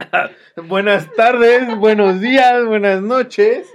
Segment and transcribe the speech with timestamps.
[0.68, 3.66] Buenas tardes, buenos días, buenas noches.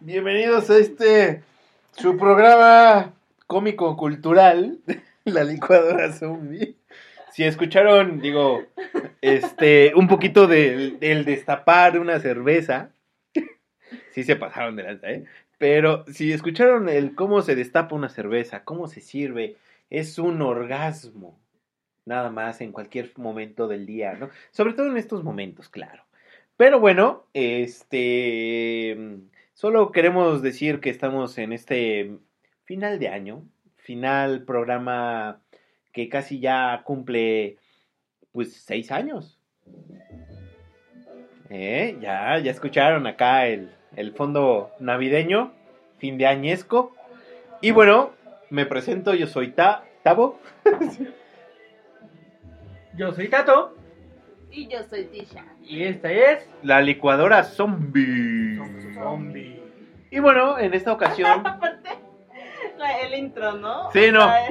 [0.00, 1.42] Bienvenidos a este
[1.92, 3.14] su programa
[3.46, 4.78] cómico cultural,
[5.24, 6.76] La licuadora zombie.
[7.32, 8.64] Si escucharon, digo,
[9.20, 12.90] este, un poquito del, destapar una cerveza,
[14.12, 15.24] sí se pasaron de lanza, ¿eh?
[15.58, 19.56] Pero si escucharon el cómo se destapa una cerveza, cómo se sirve,
[19.88, 21.38] es un orgasmo
[22.06, 24.30] nada más en cualquier momento del día, ¿no?
[24.50, 26.04] Sobre todo en estos momentos, claro.
[26.56, 28.96] Pero bueno, este,
[29.54, 32.16] solo queremos decir que estamos en este
[32.64, 33.42] final de año,
[33.76, 35.40] final programa
[35.92, 37.56] que casi ya cumple,
[38.32, 39.38] pues, seis años.
[41.50, 41.96] ¿Eh?
[42.00, 45.52] Ya, ya escucharon acá el, el fondo navideño,
[45.98, 46.94] fin de añesco.
[47.60, 48.12] Y bueno,
[48.50, 50.38] me presento, yo soy Ta, Tavo.
[52.96, 53.74] Yo soy Tato
[54.50, 55.44] Y yo soy Tisha.
[55.62, 58.58] y esta es La licuadora zombie.
[58.94, 59.60] Zombie.
[60.10, 61.40] Y bueno, en esta ocasión.
[61.46, 61.90] Aparte,
[62.78, 63.90] la- el intro, ¿no?
[63.92, 64.30] Sí, no.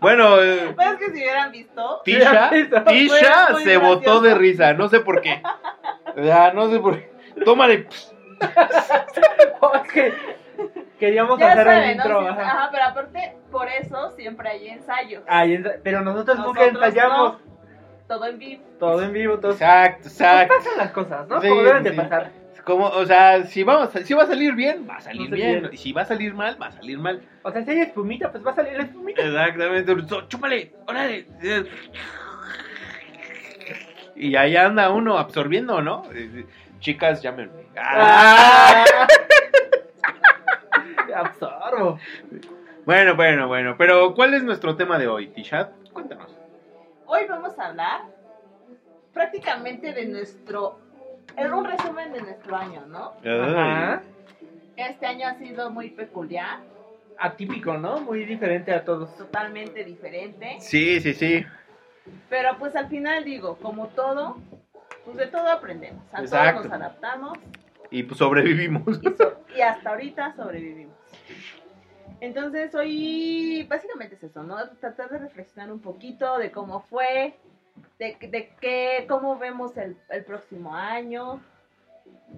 [0.00, 2.00] Bueno, eh, Pues que si hubieran visto.
[2.04, 2.50] Tisha.
[2.86, 5.40] Tisha muy se botó de risa, no sé por qué.
[6.16, 7.10] Ya, no sé por qué.
[7.44, 7.86] Tómale.
[8.40, 10.12] Es
[10.98, 12.42] queríamos Ya hacer saben, ajá.
[12.42, 15.22] Ajá, pero aparte, por eso siempre hay ensayos.
[15.26, 17.48] Ay, ensa- pero nosotros, nunca ensayamos no.
[18.06, 18.62] Todo en vivo.
[18.78, 19.52] todo en vivo, todo.
[19.52, 20.54] Exacto, Pues exacto.
[20.56, 21.40] pasan las cosas, ¿no?
[21.42, 22.30] Sí, Como deben de pasar.
[22.64, 25.70] Como, o sea, si, vamos, si va a salir bien, va a salir bien.
[25.72, 27.22] Y si va a salir mal, va a salir mal.
[27.42, 29.22] O sea, si hay espumita, pues va a salir la espumita.
[29.22, 29.96] Exactamente.
[30.28, 31.26] Chúpale, órale.
[34.16, 36.02] Y ahí anda uno absorbiendo, ¿no?
[36.12, 36.44] Eh,
[36.80, 37.62] Chicas, llámenme.
[37.76, 38.84] Ah.
[41.20, 41.98] Absorbo.
[42.84, 43.74] Bueno, bueno, bueno.
[43.76, 45.70] Pero, ¿cuál es nuestro tema de hoy, Tisha?
[45.92, 46.34] Cuéntanos.
[47.06, 48.02] Hoy vamos a hablar
[49.12, 50.78] prácticamente de nuestro.
[51.36, 53.12] Es un resumen de nuestro año, ¿no?
[53.24, 54.02] Ajá.
[54.76, 56.60] Este año ha sido muy peculiar,
[57.18, 58.00] Atípico, ¿no?
[58.00, 59.16] Muy diferente a todos.
[59.16, 60.56] totalmente diferente.
[60.60, 61.44] Sí, sí, sí.
[62.30, 64.36] Pero pues al final digo, como todo,
[65.04, 66.02] pues de todo aprendemos.
[66.12, 66.60] A Exacto.
[66.62, 67.38] todos nos adaptamos
[67.90, 69.00] Y pues sobrevivimos.
[69.02, 70.94] y, so- y hasta ahorita sobrevivimos.
[72.20, 74.56] Entonces hoy básicamente es eso, ¿no?
[74.80, 77.36] Tratar de reflexionar un poquito de cómo fue,
[77.98, 81.40] de, de qué, cómo vemos el, el próximo año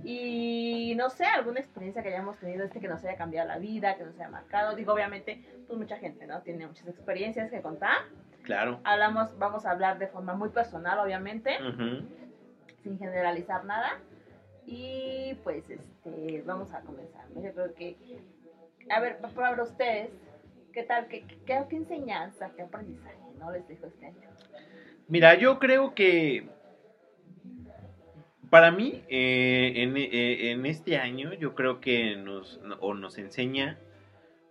[0.05, 3.97] y no sé, alguna experiencia que hayamos tenido este que nos haya cambiado la vida,
[3.97, 4.75] que nos haya marcado.
[4.75, 6.41] Digo, obviamente, pues mucha gente, ¿no?
[6.43, 7.99] Tiene muchas experiencias que contar.
[8.43, 8.81] Claro.
[8.85, 12.07] Hablamos, vamos a hablar de forma muy personal, obviamente Ujú.
[12.83, 13.99] sin generalizar nada.
[14.67, 17.25] Y pues este vamos a comenzar.
[17.35, 17.97] Yo creo que,
[18.91, 20.11] a ver, pa- para ustedes,
[20.73, 21.07] ¿qué tal?
[21.09, 24.29] ¿Qué, qué, enseñanza, qué aprendizaje no les dejó este año?
[25.09, 26.45] Mira, yo creo que
[28.51, 33.79] para mí, eh, en, eh, en este año, yo creo que nos, o nos enseña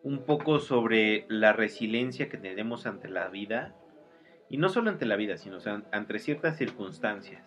[0.04, 3.74] un poco sobre la resiliencia que tenemos ante la vida,
[4.50, 5.60] y no solo ante la vida, sino
[5.92, 7.44] ante ciertas circunstancias,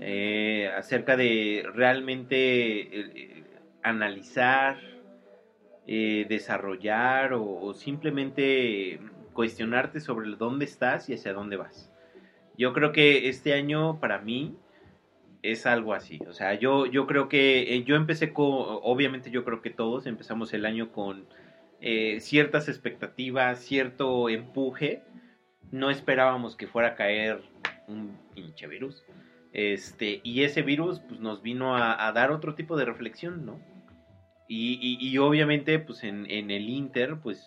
[0.00, 3.44] Eh, acerca de realmente
[3.82, 4.76] analizar,
[5.90, 9.00] eh, desarrollar o, simplemente
[9.32, 11.90] cuestionarte sobre dónde estás y hacia dónde vas.
[12.58, 14.54] Yo creo que este año para mí
[15.42, 16.20] es algo así.
[16.28, 18.44] O sea, yo, yo creo que eh, yo empecé con,
[18.82, 21.24] obviamente yo creo que todos empezamos el año con
[21.80, 25.02] eh, ciertas expectativas, cierto empuje.
[25.70, 27.40] No esperábamos que fuera a caer
[27.86, 29.06] un pinche virus.
[29.54, 33.77] Este, y ese virus pues, nos vino a, a dar otro tipo de reflexión, ¿no?
[34.50, 37.46] Y, obviamente, pues en, en el Inter, pues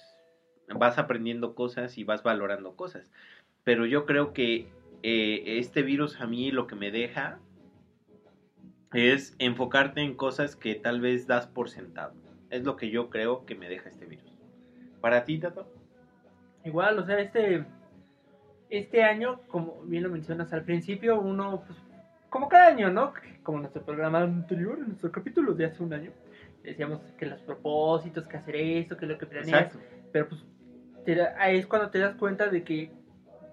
[0.68, 3.12] vas aprendiendo cosas y vas valorando cosas.
[3.64, 4.68] Pero yo creo que
[5.04, 7.40] eh, este virus a mí lo que me deja
[8.94, 12.14] es enfocarte en cosas que tal vez das por sentado.
[12.50, 14.32] Es lo que yo creo que me deja este virus.
[15.00, 15.68] ¿Para ti, Tato?
[16.64, 17.66] Igual, o sea, este.
[18.70, 21.80] este año, como bien lo mencionas al principio, uno, pues,
[22.30, 23.14] como cada año, ¿no?
[23.44, 26.12] Como nuestro programa anterior, en nuestro capítulo de hace un año,
[26.64, 29.80] decíamos que los propósitos, que hacer esto, que lo que planeas, Exacto.
[30.12, 30.46] pero pues
[31.06, 32.92] te da- es cuando te das cuenta de que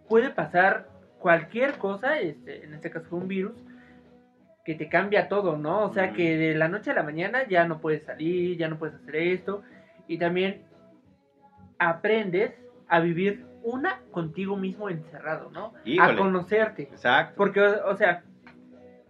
[0.08, 0.88] puede pasar
[1.18, 3.54] cualquier cosa, este, en este caso fue un virus,
[4.64, 5.84] que te cambia todo, ¿no?
[5.86, 6.14] O sea, Mm.
[6.14, 9.16] que de la noche a la mañana ya no puedes salir, ya no puedes hacer
[9.16, 9.62] esto,
[10.06, 10.62] y también
[11.78, 12.52] aprendes
[12.88, 15.72] a vivir una contigo mismo encerrado, ¿no?
[15.84, 16.12] Híjole.
[16.12, 16.82] A conocerte.
[16.84, 17.34] Exacto.
[17.36, 18.22] Porque, o o sea,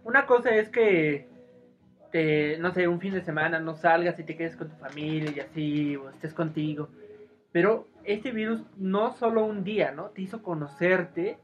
[0.03, 1.27] una cosa es que,
[2.11, 5.31] te, no sé, un fin de semana no salgas y te quedes con tu familia
[5.35, 6.89] y así, o estés contigo.
[7.51, 10.05] Pero este virus no solo un día, ¿no?
[10.09, 11.37] Te hizo conocerte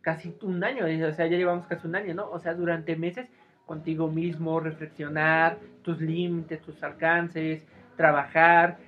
[0.00, 2.30] casi un año, o sea, ya llevamos casi un año, ¿no?
[2.30, 3.28] O sea, durante meses
[3.66, 7.66] contigo mismo, reflexionar, tus límites, tus alcances,
[7.96, 8.78] trabajar,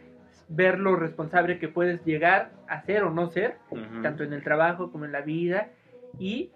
[0.49, 3.57] ver lo responsable que puedes llegar a ser o no ser
[4.03, 5.71] tanto en el trabajo como en la vida,
[6.19, 6.53] y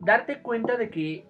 [0.00, 1.26] darte cuenta de que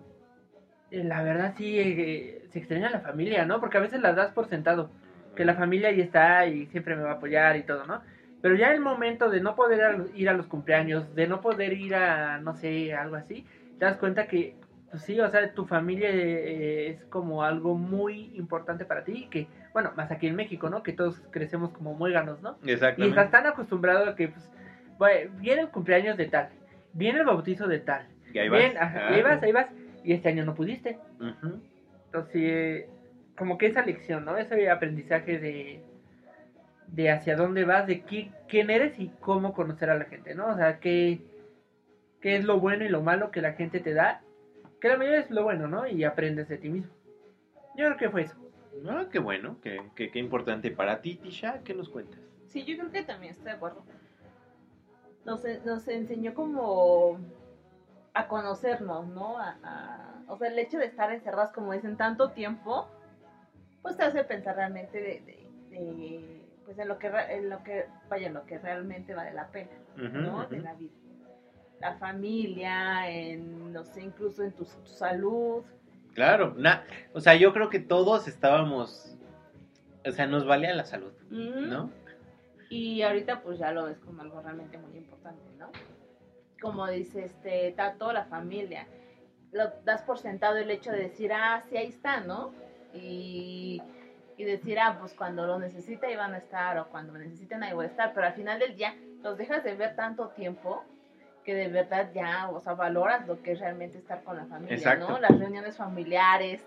[1.02, 3.60] la verdad sí eh, se extraña la familia, ¿no?
[3.60, 4.90] Porque a veces las das por sentado,
[5.34, 8.00] que la familia ahí está y siempre me va a apoyar y todo, ¿no?
[8.40, 11.94] Pero ya el momento de no poder ir a los cumpleaños, de no poder ir
[11.94, 13.44] a, no sé, algo así,
[13.78, 14.54] te das cuenta que,
[14.90, 19.48] pues sí, o sea, tu familia eh, es como algo muy importante para ti, que,
[19.72, 20.82] bueno, más aquí en México, ¿no?
[20.82, 22.58] Que todos crecemos como muéganos, ¿no?
[22.62, 23.18] Y Exactamente.
[23.18, 24.48] estás tan acostumbrado a que, pues,
[24.98, 26.50] bueno, viene el cumpleaños de tal,
[26.92, 28.60] viene el bautizo de tal, Y ahí vas.
[28.60, 29.14] bien, ajá, Ah.
[29.14, 29.66] ahí vas, ahí vas,
[30.04, 30.98] y este año no pudiste.
[32.06, 32.88] Entonces, eh,
[33.36, 34.36] como que esa lección, ¿no?
[34.36, 35.80] Ese aprendizaje de,
[36.88, 40.48] de hacia dónde vas, de qui- quién eres y cómo conocer a la gente, ¿no?
[40.48, 41.20] O sea, qué,
[42.20, 44.20] qué es lo bueno y lo malo que la gente te da,
[44.80, 45.86] que la mayoría es lo bueno, ¿no?
[45.86, 46.92] Y aprendes de ti mismo.
[47.76, 48.36] Yo creo que fue eso.
[48.88, 51.60] Ah, qué bueno, qué, qué, qué importante para ti, Tisha.
[51.64, 52.20] ¿Qué nos cuentas?
[52.48, 53.82] Sí, yo creo que también estoy de acuerdo.
[55.24, 57.18] Nos, nos enseñó como
[58.14, 59.38] a conocernos, ¿no?
[59.38, 62.88] A, a- o sea, el hecho de estar encerrados, como dicen, tanto tiempo,
[63.82, 67.86] pues te hace pensar realmente de, de- de, pues en lo que, en lo que,
[68.08, 70.46] vaya, en lo que realmente vale la pena, ¿no?
[70.46, 70.92] De la vida.
[71.80, 75.62] La familia, en, no sé, incluso en tu, tu salud.
[76.14, 79.16] Claro, na- o sea, yo creo que todos estábamos,
[80.06, 81.12] o sea, nos valía la salud.
[81.68, 81.90] ¿no?
[82.70, 85.70] Y ahorita pues ya lo ves como algo realmente muy importante, ¿no?
[86.64, 88.86] Como dice, este, está toda la familia.
[89.52, 92.52] Lo das por sentado el hecho de decir, ah, sí, ahí está, ¿no?
[92.94, 93.82] Y,
[94.38, 97.62] y decir, ah, pues cuando lo necesita ahí van a estar, o cuando me necesiten
[97.62, 100.82] ahí voy a estar, pero al final del día los dejas de ver tanto tiempo
[101.44, 104.74] que de verdad ya, o sea, valoras lo que es realmente estar con la familia,
[104.74, 105.08] Exacto.
[105.08, 105.18] ¿no?
[105.18, 106.62] Las reuniones familiares,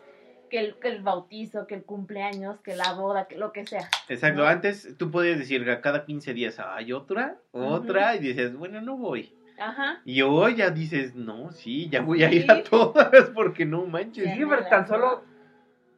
[0.50, 3.90] que el, que el bautizo, que el cumpleaños, que la boda, que lo que sea.
[4.08, 4.48] Exacto, ¿no?
[4.48, 8.96] antes tú podías decir a cada 15 días, hay otra, otra, y dices, bueno, no
[8.98, 9.34] voy.
[9.58, 10.02] Ajá.
[10.06, 12.48] Y hoy ya dices, no, sí, ya voy a ir Sí.
[12.50, 14.34] a todas porque no manches.
[14.34, 15.24] Sí, pero tan solo.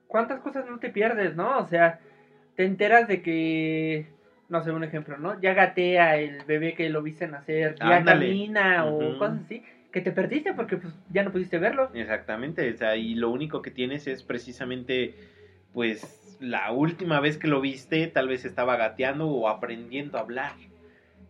[0.07, 1.59] ¿Cuántas cosas no te pierdes, no?
[1.59, 1.99] O sea,
[2.55, 4.07] te enteras de que.
[4.47, 5.39] No sé, un ejemplo, ¿no?
[5.39, 8.25] Ya gatea el bebé que lo viste nacer, ya Ándale.
[8.25, 11.91] camina o cosas así, que te perdiste porque pues ya no pudiste verlo.
[11.93, 15.13] Exactamente, o sea, y lo único que tienes es precisamente,
[15.71, 20.53] pues, la última vez que lo viste, tal vez estaba gateando o aprendiendo a hablar.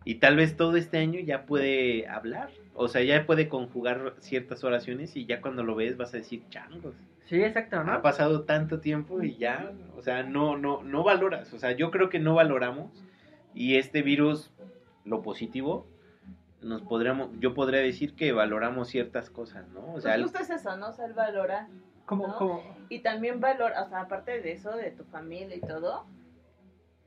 [0.04, 4.64] Y tal vez todo este año ya puede hablar, o sea, ya puede conjugar ciertas
[4.64, 6.94] oraciones y ya cuando lo ves vas a decir changos.
[7.26, 7.92] Sí, exacto, ¿no?
[7.92, 11.90] Ha pasado tanto tiempo y ya, o sea, no, no, no valoras, o sea, yo
[11.90, 12.90] creo que no valoramos
[13.54, 14.50] y este virus,
[15.04, 15.86] lo positivo,
[16.62, 19.80] nos podríamos, yo podría decir que valoramos ciertas cosas, ¿no?
[19.94, 20.88] O sea, Pues el- justo es eso, ¿no?
[20.88, 21.68] O sea, el valora.
[22.06, 22.36] Como, ¿no?
[22.36, 26.06] como, Y también valora, o sea, aparte de eso, de tu familia y todo,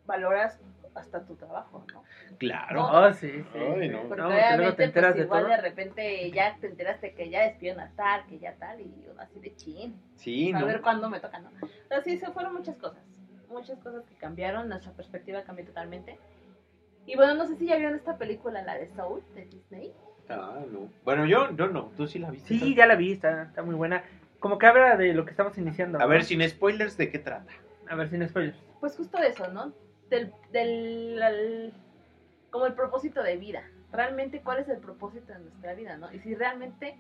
[0.06, 0.60] valoras
[0.96, 2.04] hasta tu trabajo, ¿no?
[2.38, 2.86] claro.
[2.86, 3.60] oh, sí, sí.
[3.60, 4.04] Ay, no.
[4.04, 5.52] Porque No, obviamente, te enteras pues de igual todo.
[5.52, 9.22] de repente ya te enteraste que ya despidieron a tal, que ya tal, y uno
[9.22, 9.96] así de chin.
[10.16, 10.66] Sí, a ¿no?
[10.66, 11.50] ver cuándo me toca, ¿no?
[11.62, 13.04] O sea, sí, se fueron muchas cosas.
[13.50, 16.18] Muchas cosas que cambiaron, nuestra perspectiva cambió totalmente.
[17.06, 19.94] Y bueno, no sé si ya vieron esta película, la de Soul, de Disney.
[20.30, 20.90] Ah, no.
[21.04, 22.48] Bueno, yo, yo no, tú sí la viste.
[22.48, 24.04] Sí, ya la vi, está, está muy buena.
[24.40, 25.98] Como que habla de lo que estamos iniciando.
[26.00, 26.08] A ¿no?
[26.08, 27.52] ver, sin spoilers, ¿de qué trata?
[27.90, 28.58] A ver, sin spoilers.
[28.80, 29.74] Pues justo eso, ¿no?
[30.14, 31.74] Del, del,
[32.52, 33.64] como el propósito de vida.
[33.92, 36.14] Realmente, ¿cuál es el propósito de nuestra vida, no?
[36.14, 36.96] Y si realmente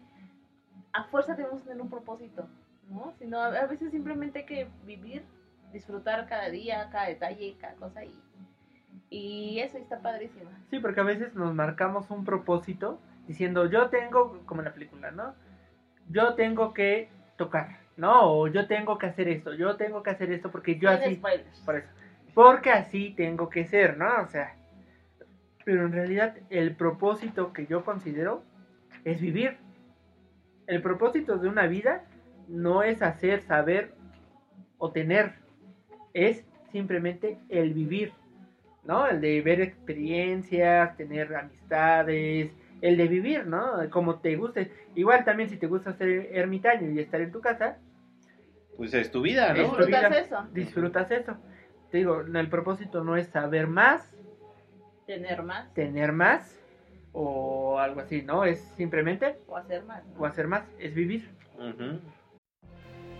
[0.93, 2.47] a fuerza debemos tener un propósito,
[2.89, 3.13] ¿no?
[3.19, 5.23] Sino a, a veces simplemente hay que vivir,
[5.71, 8.19] disfrutar cada día, cada detalle, cada cosa y,
[9.11, 10.49] y eso está padrísimo.
[10.71, 15.11] Sí, porque a veces nos marcamos un propósito diciendo, yo tengo, como en la película,
[15.11, 15.35] ¿no?
[16.09, 18.31] Yo tengo que tocar, ¿no?
[18.33, 21.59] O yo tengo que hacer esto, yo tengo que hacer esto porque yo así, spoilers.
[21.61, 21.89] por eso.
[22.33, 24.21] Porque así tengo que ser, ¿no?
[24.21, 24.55] O sea,
[25.65, 28.43] Pero en realidad el propósito que yo considero
[29.05, 29.57] es vivir.
[30.67, 32.05] El propósito de una vida
[32.47, 33.93] no es hacer, saber
[34.77, 35.33] o tener.
[36.13, 38.13] Es simplemente el vivir.
[38.83, 39.07] ¿No?
[39.07, 43.89] El de ver experiencias, tener amistades, el de vivir, ¿no?
[43.89, 44.73] Como te guste.
[44.95, 47.77] Igual también si te gusta ser ermitaño y estar en tu casa,
[48.75, 49.63] Pues es tu vida, ¿no?
[49.63, 50.19] Disfrutas vida.
[50.19, 50.47] eso.
[50.51, 51.37] disfrutas eso.
[51.93, 54.01] Te digo, el propósito no es saber más,
[55.05, 56.57] Tener más tener más
[57.11, 58.45] o algo así, ¿no?
[58.45, 60.03] Es simplemente o hacer más.
[60.07, 60.21] ¿no?
[60.21, 61.29] o hacer más, es vivir.
[61.59, 61.99] Ujú.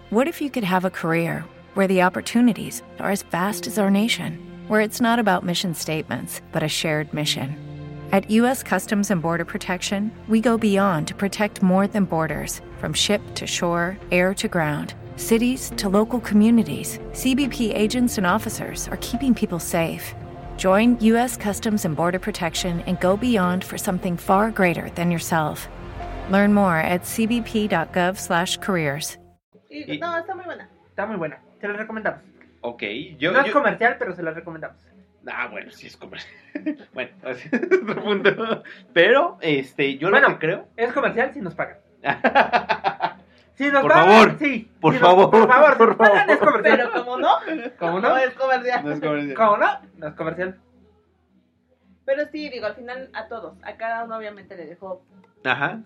[0.09, 3.91] What if you could have a career where the opportunities are as vast as our
[3.91, 7.55] nation, where it's not about mission statements, but a shared mission?
[8.11, 8.63] At U.S.
[8.63, 13.45] Customs and Border Protection, we go beyond to protect more than borders from ship to
[13.45, 14.95] shore, air to ground.
[15.15, 20.13] Cities to local communities, CBP agents and officers are keeping people safe.
[20.57, 21.35] Join U.S.
[21.37, 25.67] Customs and Border Protection and go beyond for something far greater than yourself.
[26.29, 29.17] Learn more at cbp.gov/careers.
[29.71, 30.67] Y- Y- no, está muy buena.
[30.89, 32.19] Está muy buena, se la recomendamos.
[32.61, 32.83] Ok,
[33.17, 33.31] yo...
[33.31, 34.77] no es comercial, pero se la recomendamos.
[35.27, 36.31] Ah, bueno, sí es comercial.
[36.93, 38.63] bueno, así es otro punto.
[38.93, 40.29] Pero, este, yo Bueno.
[40.29, 40.67] lo que creo...
[40.77, 41.77] Es comercial si nos pagan.
[43.55, 44.71] Si nos Por favor, sí.
[44.81, 46.39] por Si nos- favor, por favor, por favor.
[46.39, 46.61] comercial.
[46.63, 47.29] Pero como no,
[47.79, 48.09] ¿Cómo no?
[48.09, 48.83] no es comercial.
[48.83, 49.35] no es comercial.
[49.35, 49.67] ¿Cómo no?
[49.97, 50.59] No es comercial.
[52.05, 55.03] Pero sí, digo, al final a todos, a cada uno obviamente le dejó
[55.45, 55.79] Ajá.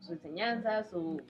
[0.00, 1.20] su enseñanza, su...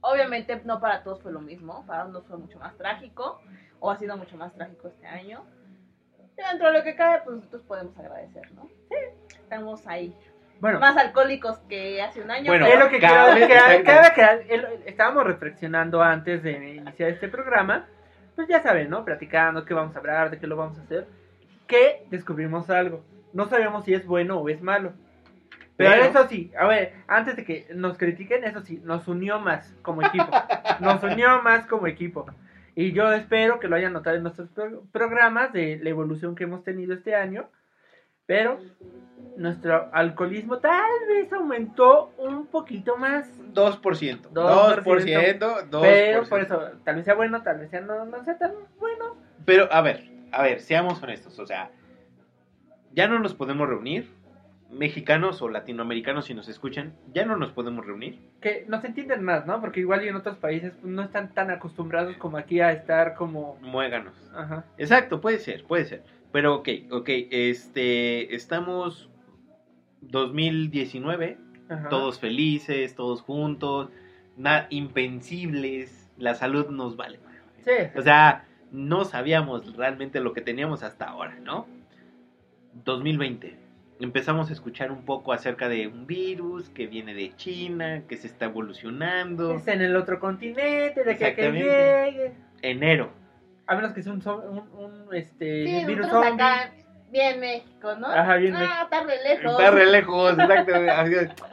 [0.00, 3.40] Obviamente no para todos fue lo mismo, para unos fue mucho más trágico,
[3.80, 5.44] o ha sido mucho más trágico este año.
[6.36, 8.68] Y dentro de lo que cabe, pues nosotros podemos agradecer, ¿no?
[8.88, 8.96] Sí,
[9.40, 10.14] estamos ahí.
[10.64, 12.46] Bueno, Más alcohólicos que hace un año.
[12.46, 14.32] Bueno, es lo que cada quiero vez- cada
[14.86, 17.84] estábamos reflexionando antes de iniciar este programa,
[18.34, 19.04] pues ya saben, ¿no?
[19.04, 21.06] Platicando qué vamos a hablar, de qué lo vamos a hacer,
[21.66, 23.04] que descubrimos algo.
[23.34, 24.94] No sabemos si es bueno o es malo.
[25.76, 29.40] Pero, Pero- eso sí, a ver, antes de que nos critiquen, eso sí, nos unió
[29.40, 30.24] más como equipo.
[30.80, 32.24] Nos unió más como equipo.
[32.74, 36.44] Y yo espero que lo hayan notado en nuestros pro- programas de la evolución que
[36.44, 37.50] hemos tenido este año.
[38.26, 38.58] Pero
[39.36, 43.28] nuestro alcoholismo tal vez aumentó un poquito más.
[43.52, 44.30] 2%.
[44.30, 44.32] 2%.
[44.32, 45.38] 2%.
[45.38, 45.80] 2%.
[45.80, 49.16] Pero por eso, tal vez sea bueno, tal vez sea no, no sea tan bueno.
[49.44, 51.38] Pero, a ver, a ver, seamos honestos.
[51.38, 51.70] O sea,
[52.92, 54.10] ya no nos podemos reunir.
[54.70, 58.18] Mexicanos o latinoamericanos, si nos escuchan, ya no nos podemos reunir.
[58.40, 59.60] Que nos entienden más, ¿no?
[59.60, 63.14] Porque igual y en otros países pues, no están tan acostumbrados como aquí a estar
[63.14, 63.56] como...
[63.60, 64.14] Muéganos.
[64.34, 64.64] Ajá.
[64.76, 66.02] Exacto, puede ser, puede ser.
[66.34, 69.08] Pero ok, ok, este, estamos
[70.00, 71.38] 2019,
[71.68, 71.88] ajá.
[71.90, 73.90] todos felices, todos juntos,
[74.36, 77.20] na- invencibles, la salud nos vale.
[77.64, 77.70] Sí.
[77.94, 81.68] O sea, no sabíamos realmente lo que teníamos hasta ahora, ¿no?
[82.84, 83.56] 2020.
[84.00, 88.26] Empezamos a escuchar un poco acerca de un virus que viene de China, que se
[88.26, 89.54] está evolucionando.
[89.54, 92.32] Está en el otro continente, de que, llegue.
[92.60, 93.23] Enero.
[93.66, 96.44] A menos que sea un, un, un, este, Sí, virus nosotros zombie.
[96.44, 96.70] acá,
[97.10, 98.06] bien México, ¿no?
[98.08, 98.82] Ajá, bien ah, México.
[98.84, 99.52] está re lejos.
[99.58, 101.44] Está re lejos, exacto.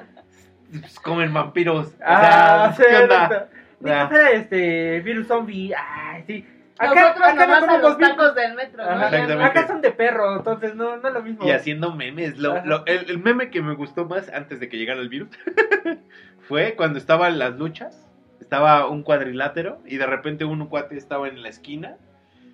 [0.80, 1.88] Pues comen vampiros.
[1.88, 3.28] O Ah, sea, ¿qué onda?
[3.28, 3.48] cierto.
[3.82, 4.02] Ni Ah.
[4.04, 5.74] que fuera este virus zombie.
[5.76, 6.48] Ay, sí.
[6.82, 9.36] Nosotros no nomás a comemos los tacos del metro, ¿no?
[9.38, 9.44] No.
[9.46, 11.46] Acá son de perro, entonces no, no es lo mismo.
[11.46, 12.38] Y haciendo memes.
[12.40, 15.30] Lo- lo- el, el meme que me gustó más antes de que llegara el virus
[16.48, 18.08] fue cuando estaban las luchas.
[18.42, 21.96] Estaba un cuadrilátero y de repente un cuate estaba en la esquina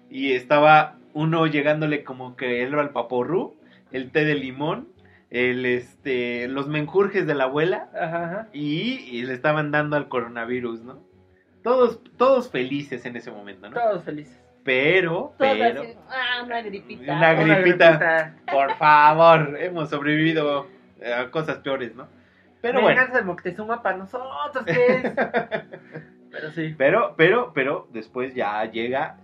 [0.09, 3.55] y estaba uno llegándole como que él era el paporru,
[3.91, 4.89] el té de limón,
[5.31, 8.47] el este, los menjurjes de la abuela Ajá, ajá.
[8.53, 10.99] y, y le estaban dando al coronavirus, ¿no?
[11.63, 13.75] Todos, todos felices en ese momento, ¿no?
[13.75, 14.37] Todos felices.
[14.63, 17.13] Pero, Todos pero, así, ah, una gripita.
[17.13, 18.35] Una gripita.
[18.51, 20.67] por favor, hemos sobrevivido
[21.17, 22.07] a cosas peores, ¿no?
[22.71, 25.03] Pero bueno, Venganza de Moctezuma para nosotros, ¿qué es?
[26.31, 26.75] Pero sí.
[26.77, 29.17] pero, pero, pero después ya llega,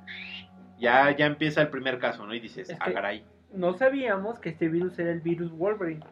[0.80, 2.34] ya, ya empieza el primer caso, ¿no?
[2.34, 3.24] Y dices, Es ah, caray.
[3.54, 6.04] No sabíamos que este virus era el virus Wolverine.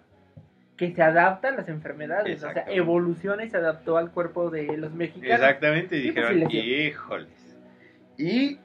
[0.77, 2.43] Que se adapta a las enfermedades.
[2.43, 5.33] O sea, evoluciona y se adaptó al cuerpo de los mexicanos.
[5.39, 7.57] Exactamente, y pues, dijeron, híjoles.
[8.17, 8.59] Y,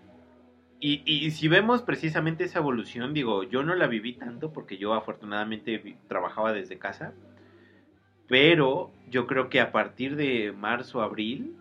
[0.81, 4.93] y, y si vemos precisamente esa evolución, digo, yo no la viví tanto porque yo
[4.95, 7.13] afortunadamente vi- trabajaba desde casa,
[8.29, 11.57] pero yo creo que a partir de marzo, abril,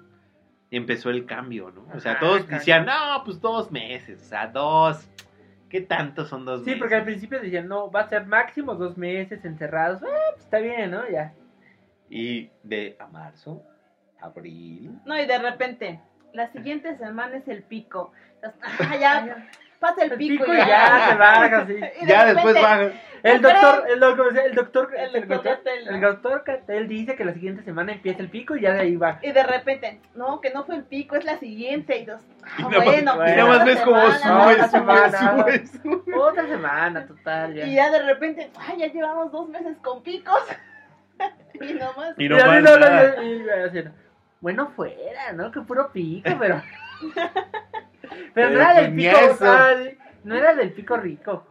[0.71, 1.85] empezó el cambio, ¿no?
[1.95, 2.57] O sea, Ajá, todos cambio.
[2.57, 5.07] decían, no, pues dos meses, o sea, dos,
[5.69, 6.79] ¿qué tanto son dos Sí, meses?
[6.79, 10.01] porque al principio decían, no, va a ser máximo dos meses encerrados.
[10.03, 11.07] Ah, pues está bien, ¿no?
[11.09, 11.33] Ya.
[12.09, 13.63] Y de a marzo,
[14.19, 15.99] abril, No, y de repente,
[16.33, 18.11] la siguiente semana es el pico.
[18.79, 19.47] Ah, ya,
[19.87, 21.73] pasa el El pico, pico y ya se baja, así.
[21.73, 22.89] De Ya después baja.
[23.23, 25.91] El ¿No doctor, el doctor, el doctor, El el doctor Catel, ¿no?
[25.95, 28.95] el doctor Catel dice que la siguiente semana empieza el pico y ya de ahí
[28.97, 29.17] va.
[29.23, 31.97] Y de repente, no, que no fue el pico, es la siguiente.
[31.97, 32.21] Y dos,
[32.59, 34.09] Y ah, más- bueno, y nada más ves como sube,
[34.53, 35.17] otra sube, semana.
[35.41, 36.13] sube, sube.
[36.15, 37.65] Otra semana, total, ya.
[37.65, 40.43] Y ya de repente, ay, ya llevamos dos meses con picos.
[41.55, 42.13] y nomás.
[42.19, 43.23] Y Y no no, no, nada.
[43.23, 43.83] y- y así,
[44.39, 45.51] bueno, fuera, ¿no?
[45.51, 46.61] Que puro pico, pero.
[48.33, 51.47] pero no era del pico, ay, no era del pico rico.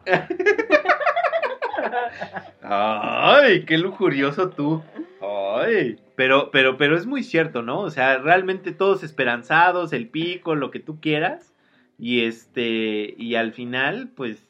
[2.61, 4.83] Ay, qué lujurioso tú.
[5.21, 7.79] Ay, pero, pero, pero es muy cierto, ¿no?
[7.79, 11.53] O sea, realmente todos esperanzados, el pico, lo que tú quieras.
[11.97, 14.49] Y este, y al final, pues,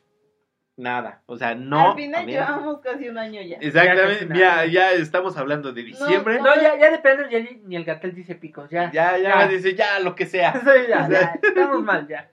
[0.78, 1.22] nada.
[1.26, 1.92] O sea, no.
[1.92, 3.58] Al final llevamos casi un año ya.
[3.58, 6.40] Exactamente, Ya ya, ya estamos hablando de diciembre.
[6.40, 8.92] No, ya, ya depende, ya ni, ni el gatel dice picos, ya.
[8.92, 9.48] Ya, ya, Ya.
[9.48, 10.54] dice, ya, lo que sea.
[10.66, 12.30] Sí, ya, ya, estamos mal, ya.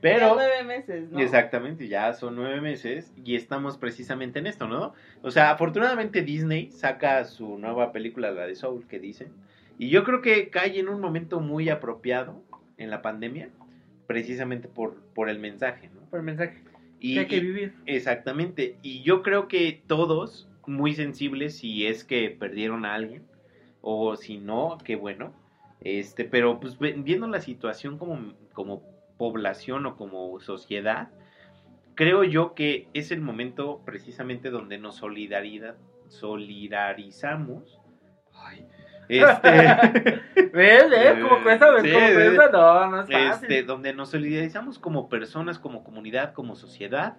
[0.00, 1.18] Pero, nueve meses, ¿no?
[1.18, 4.94] exactamente, ya son nueve meses y estamos precisamente en esto, ¿no?
[5.22, 9.32] O sea, afortunadamente Disney saca su nueva película, la de Soul, que dicen.
[9.76, 12.40] Y yo creo que cae en un momento muy apropiado
[12.76, 13.48] en la pandemia,
[14.06, 16.02] precisamente por, por el mensaje, ¿no?
[16.10, 16.62] Por el mensaje.
[17.00, 17.74] Y, que hay que vivir.
[17.86, 18.76] Exactamente.
[18.82, 23.22] Y yo creo que todos muy sensibles si es que perdieron a alguien
[23.80, 25.32] o si no, qué bueno.
[25.80, 28.82] Este, pero pues viendo la situación como, como
[29.16, 31.10] población o como sociedad,
[31.94, 35.76] creo yo que es el momento precisamente donde nos solidaridad,
[36.08, 37.77] solidarizamos.
[39.08, 39.50] Este,
[40.52, 40.90] ¿Ves?
[40.90, 41.18] ¿Ves?
[41.22, 41.70] ¿Cómo cuesta?
[41.72, 42.14] ¿Ves Sí, cómo sí.
[42.14, 42.50] cuesta?
[42.52, 43.30] No, no es fácil.
[43.50, 47.16] este, donde nos solidarizamos como personas, como comunidad, como sociedad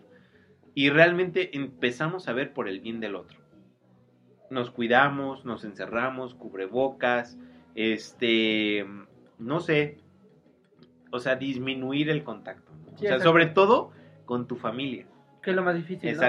[0.75, 3.39] y realmente empezamos a ver por el bien del otro.
[4.50, 7.38] Nos cuidamos, nos encerramos, cubrebocas,
[7.75, 8.86] este,
[9.38, 9.98] no sé,
[11.12, 12.72] o sea, disminuir el contacto.
[12.93, 13.91] O sea, sobre todo
[14.25, 15.05] con tu familia.
[15.41, 16.19] Que es lo más difícil, ¿no?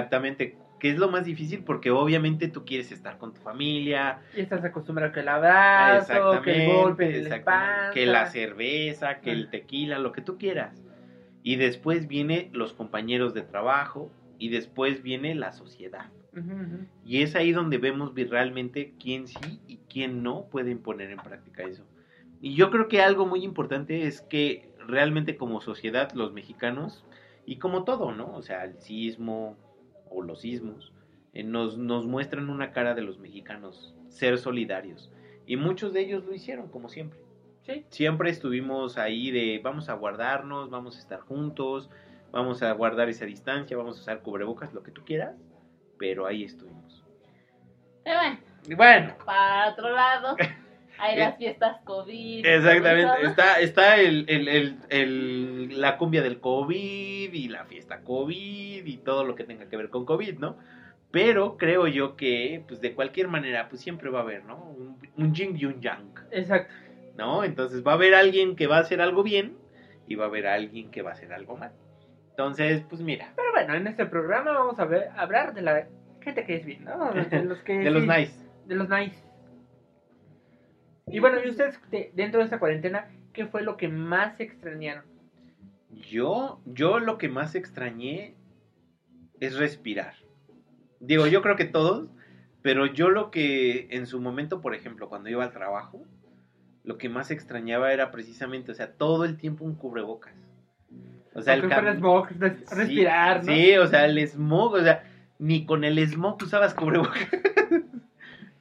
[0.81, 4.65] Que es lo más difícil porque obviamente tú quieres estar con tu familia, Y estás
[4.65, 7.91] acostumbrado que el abrazo, que el golpe espalda.
[7.93, 9.51] que la cerveza, que el Ah.
[9.51, 10.83] tequila, lo que tú quieras.
[11.43, 16.13] Y después viene los compañeros de trabajo y después viene la sociedad.
[16.33, 16.87] Ujú, ujú.
[17.03, 21.65] Y es ahí donde vemos realmente quién sí y quién no pueden poner en práctica
[21.65, 21.89] eso.
[22.41, 27.07] Y yo creo que algo muy importante es que realmente como sociedad los mexicanos,
[27.47, 28.35] y como todo, ¿no?
[28.35, 29.59] O sea, el sismo
[30.11, 30.93] o los sismos,
[31.33, 35.11] eh, nos, nos muestran una cara de los mexicanos, ser solidarios.
[35.47, 37.19] Y muchos de ellos lo hicieron, como siempre.
[37.63, 37.85] Sí.
[37.89, 41.91] Siempre estuvimos ahí de vamos a guardarnos, vamos a estar juntos,
[42.33, 45.37] vamos a guardar esa distancia, vamos a usar cubrebocas, lo que tú quieras,
[45.99, 47.05] pero ahí estuvimos.
[48.05, 50.37] Bueno, Y bueno, para otro lado,
[51.01, 52.45] hay Eh, las fiestas COVID.
[52.47, 58.85] exactamente, está, está el, el- el- el- la cumbia del COVID y la fiesta COVID
[58.87, 60.57] y todo lo que tenga que ver con COVID, ¿no?
[61.11, 64.57] Pero creo yo que, pues de cualquier manera, pues siempre va a haber, ¿no?
[64.59, 66.73] Un, un yin y un yang, Exacto.
[67.17, 67.43] ¿no?
[67.45, 69.57] Entonces va a haber alguien que va a hacer algo bien
[70.07, 71.73] y va a haber alguien que va a hacer algo mal.
[72.31, 75.87] Entonces, pues mira, Pero bueno, en este programa vamos a ver, hablar de la
[76.23, 77.11] gente que es bien, ¿no?
[77.31, 78.33] De los que de los nice.
[78.67, 79.17] De los nice.
[81.13, 85.05] Y bueno, ¿y ustedes de- dentro de esta cuarentena, qué fue lo que más extrañaron?
[86.11, 88.35] Yo, yo lo que más extrañé
[89.41, 90.15] es respirar.
[91.01, 92.09] Digo, yo creo que todos,
[92.63, 96.05] pero yo lo que en su momento, por ejemplo, cuando iba al trabajo,
[96.85, 100.35] lo que más extrañaba era precisamente, o sea, todo el tiempo un cubrebocas.
[101.35, 103.53] O sea, el cam- smog, res- Sí, respirar, ¿no?
[103.53, 105.05] Sí, o sea, el smog, o sea,
[105.39, 107.29] ni con el smog usabas cubrebocas.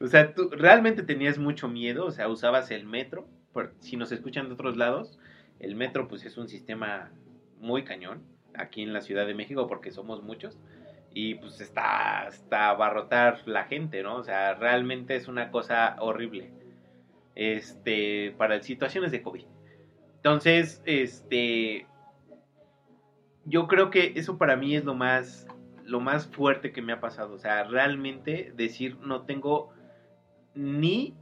[0.00, 3.28] o sea, tú realmente tenías mucho miedo, o sea, usabas el metro.
[3.52, 5.18] Por, si nos escuchan de otros lados,
[5.58, 7.10] el metro pues es un sistema
[7.58, 8.22] muy cañón
[8.54, 10.58] aquí en la Ciudad de México porque somos muchos
[11.12, 14.16] y pues está hasta abarrotar la gente, ¿no?
[14.16, 16.50] O sea, realmente es una cosa horrible.
[17.34, 19.44] Este, para situaciones de COVID.
[20.16, 21.86] Entonces, este,
[23.44, 25.46] yo creo que eso para mí es lo más
[25.84, 29.72] lo más fuerte que me ha pasado, o sea, realmente decir no tengo
[30.54, 31.14] ni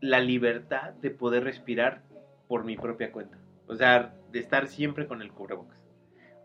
[0.00, 2.02] la libertad de poder respirar
[2.48, 3.38] por mi propia cuenta.
[3.66, 5.78] O sea, de estar siempre con el cubrebocas.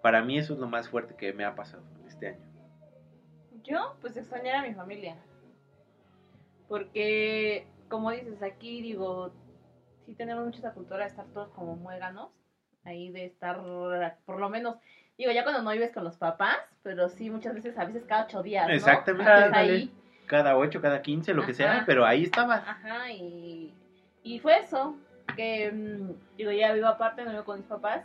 [0.02, 2.46] Para mí eso es lo más fuerte que me ha pasado este año.
[3.64, 5.18] Yo, pues extrañar a mi familia.
[6.68, 9.34] Porque, como dices, aquí digo,
[10.06, 12.30] sí tenemos mucha esa cultura de estar todos como muéganos.
[12.84, 13.64] Ahí de estar,
[14.26, 14.76] por lo menos,
[15.18, 18.26] digo, ya cuando no vives con los papás, pero sí muchas veces, a veces cada
[18.26, 18.68] ocho días.
[18.68, 18.74] ¿no?
[18.74, 19.32] Exactamente.
[19.32, 19.92] Ahí.
[20.28, 21.84] Cada ocho, cada quince, lo que sea, Ajá.
[21.86, 22.56] pero ahí estaba.
[22.56, 23.74] Ajá, y,
[24.24, 24.96] y fue eso.
[25.36, 28.02] Que, mm, digo, ya vivo aparte, no vivo con mis papás.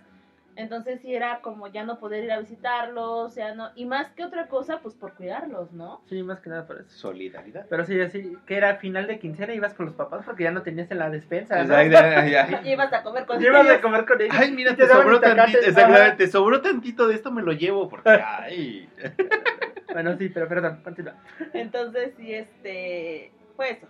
[0.56, 4.24] Entonces sí era como ya no poder ir a visitarlos, ya no, y más que
[4.24, 6.02] otra cosa, pues por cuidarlos, ¿no?
[6.08, 6.90] Sí, más que nada por eso.
[6.90, 7.66] Solidaridad.
[7.70, 10.62] Pero sí, así, que era final de quincena, ibas con los papás porque ya no
[10.62, 11.78] tenías en la despensa, ¿no?
[11.78, 13.76] Exacto, ibas a comer con Llevas ellos.
[13.76, 14.36] a comer con ellos.
[14.38, 15.68] Ay, mira, te daban sobró tantito, ajá.
[15.68, 18.88] exactamente, te sobró tantito de esto, me lo llevo porque, ay.
[19.92, 21.14] Bueno, sí, pero perdón, continúa.
[21.54, 23.86] Entonces, sí, este, fue eso.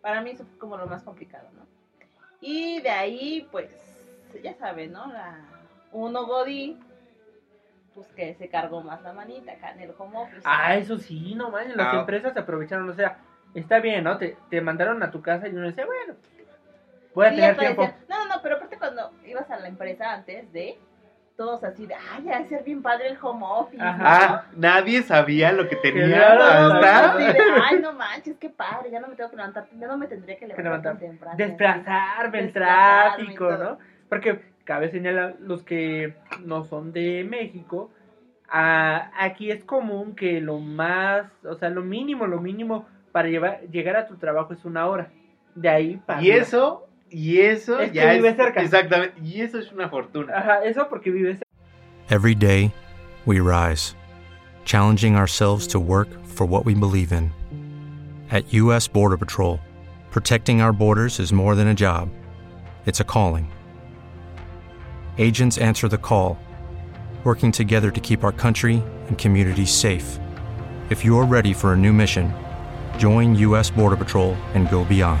[0.00, 1.66] Para mí eso fue como lo más complicado, ¿no?
[2.40, 3.70] Y de ahí, pues,
[4.42, 5.06] ya saben, ¿no?
[5.12, 5.38] La,
[5.92, 6.78] uno Godín,
[7.94, 10.42] pues que se cargó más la manita acá en el home office.
[10.44, 12.00] Ah, eso sí, no manches, las Ah.
[12.00, 13.18] empresas se aprovecharon, o sea,
[13.54, 14.18] está bien, ¿no?
[14.18, 16.14] Te, te mandaron a tu casa y uno decía, bueno,
[17.14, 17.82] voy a Sí, tener tiempo.
[17.82, 20.78] decían, no, no, no, pero aparte cuando ibas a la empresa antes de,
[21.38, 23.96] todos así de, ay, ya debe ser bien padre el home office, Ajá.
[23.96, 24.04] ¿no?
[24.04, 26.42] Ah, nadie sabía lo que tenía Claro,
[26.74, 27.12] hasta...
[27.12, 29.96] Así de, ay, no manches, qué padre, ya no me tengo que levantar, ya no
[29.96, 31.36] me tendría que levantar, temprano.
[31.36, 33.52] desplazarme, el tráfico.
[33.52, 33.78] ¿no?
[34.08, 37.92] Porque cabe señalar, los que no son de México,
[38.50, 43.60] ah, aquí es común que lo más, o sea, lo mínimo, lo mínimo para llevar,
[43.70, 45.12] llegar a tu trabajo es una hora.
[45.54, 46.20] De ahí para...
[46.20, 48.36] Y eso, y eso Es que vive es...
[48.36, 48.62] cerca.
[48.62, 50.36] Exactamente, y eso es una fortuna.
[50.36, 51.38] Ajá, eso porque vives
[52.10, 52.72] Every day,
[53.26, 53.94] we rise,
[54.64, 57.30] challenging ourselves to work for what we believe in.
[58.30, 58.88] At U.S.
[58.88, 59.60] Border Patrol,
[60.10, 62.08] protecting our borders is more than a job,
[62.86, 63.50] it's a calling.
[65.18, 66.38] Agents answer the call,
[67.24, 70.18] working together to keep our country and communities safe.
[70.88, 72.32] If you're ready for a new mission,
[72.96, 73.70] join U.S.
[73.70, 75.20] Border Patrol and go beyond.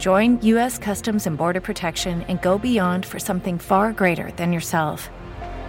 [0.00, 0.78] Join U.S.
[0.78, 5.10] Customs and Border Protection and go beyond for something far greater than yourself.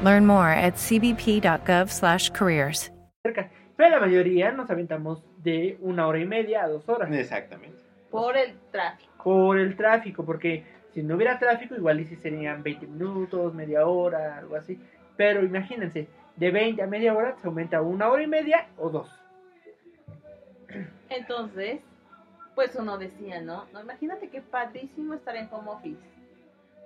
[0.04, 2.90] Learn more at cbp.gov/careers.
[3.24, 7.12] Pero la mayoría nos aventamos de una hora y media a dos horas.
[7.12, 7.76] Exactamente.
[8.10, 9.12] Por el tráfico.
[9.22, 10.64] Por el tráfico, porque
[10.94, 14.80] si no hubiera tráfico, igual y si serían 20 minutos, media hora, algo así.
[15.18, 18.90] Pero imagínense, de 20 a media hora se aumenta a una hora y media o
[18.90, 19.10] dos.
[21.10, 21.82] Entonces,
[22.56, 23.66] pues uno decía, ¿no?
[23.74, 26.02] no imagínate qué padrísimo estar en home office,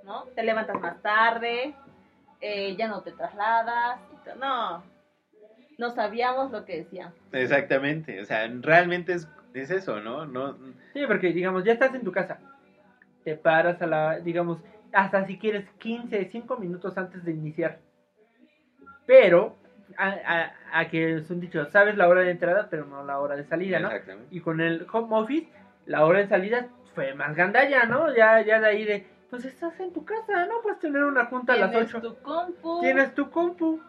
[0.03, 0.23] ¿no?
[0.35, 1.75] Te levantas más tarde,
[2.41, 3.99] eh, ya no te trasladas,
[4.39, 4.83] no,
[5.77, 7.13] no sabíamos lo que decían.
[7.31, 8.21] Exactamente.
[8.21, 10.25] O sea, realmente es, es eso, ¿no?
[10.25, 10.55] No,
[10.93, 12.39] Sí, porque digamos, ya estás en tu casa.
[13.23, 14.59] Te paras a la, digamos,
[14.93, 17.79] hasta si quieres 15, 5 minutos antes de iniciar.
[19.05, 19.57] Pero,
[19.97, 23.19] a, a- a que es un dicho, sabes la hora de entrada, pero no la
[23.19, 23.87] hora de salida, ¿no?
[23.89, 24.35] Exactamente.
[24.35, 25.47] Y con el home office,
[25.85, 28.13] la hora de salida fue más gandalla, ¿no?
[28.15, 30.61] Ya, ya de ahí de, pues estás en tu casa, ¿no?
[30.63, 32.01] Puedes tener una junta a las Tienes 8.
[32.01, 32.81] tu compu.
[32.81, 33.81] Tienes tu compu.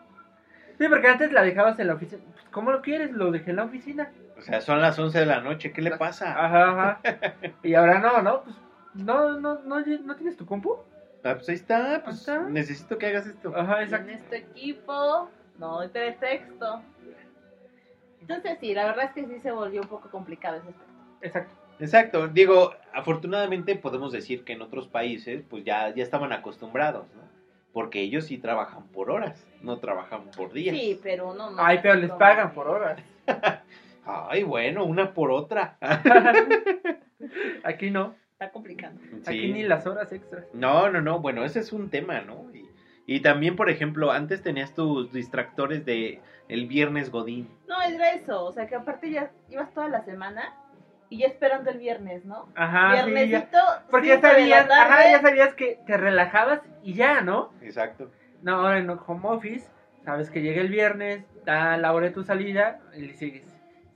[0.78, 2.22] Sí, porque antes la dejabas en la oficina.
[2.32, 3.10] Pues, ¿Cómo lo quieres?
[3.12, 4.10] Lo dejé en la oficina.
[4.36, 6.32] O sea, son las 11 de la noche, ¿qué le pasa?
[6.44, 7.32] Ajá, ajá.
[7.62, 8.42] y ahora no, ¿no?
[8.42, 8.56] Pues,
[8.94, 10.76] no, no, no, no tienes tu compu.
[11.24, 12.40] Ah, pues ahí está, pues está.
[12.40, 13.52] necesito que hagas esto.
[13.56, 14.06] Ajá, exacto.
[14.06, 16.82] Tienes tu equipo, no doy pretexto.
[18.20, 20.92] Entonces sí, la verdad es que sí se volvió un poco complicado ese aspecto.
[21.20, 21.66] Exacto.
[21.78, 27.26] Exacto, digo, afortunadamente podemos decir que en otros países pues ya, ya estaban acostumbrados, ¿no?
[27.72, 30.74] Porque ellos sí trabajan por horas, no trabajan por días.
[30.74, 31.62] Sí, pero no, no.
[31.62, 32.98] Ay, pero les pagan por horas.
[34.06, 35.76] Ay, bueno, una por otra.
[37.64, 38.14] Aquí no.
[38.32, 38.94] Está complicado.
[39.26, 40.46] Aquí ni las horas extras.
[40.54, 42.50] No, no, no, bueno, ese es un tema, ¿no?
[42.54, 42.65] Y,
[43.06, 47.48] y también, por ejemplo, antes tenías tus distractores de el viernes Godín.
[47.68, 50.54] No, era eso, o sea que aparte ya ibas toda la semana
[51.08, 52.48] y ya esperando el viernes, ¿no?
[52.56, 53.04] Ajá, sí, ya.
[53.06, 53.58] Viernesito,
[53.90, 57.52] Porque ya sabías, ajá, ya sabías que te relajabas y ya, ¿no?
[57.62, 58.10] Exacto.
[58.42, 59.68] No, ahora en home office,
[60.04, 63.46] sabes que llega el viernes, da la hora de tu salida y le sigues.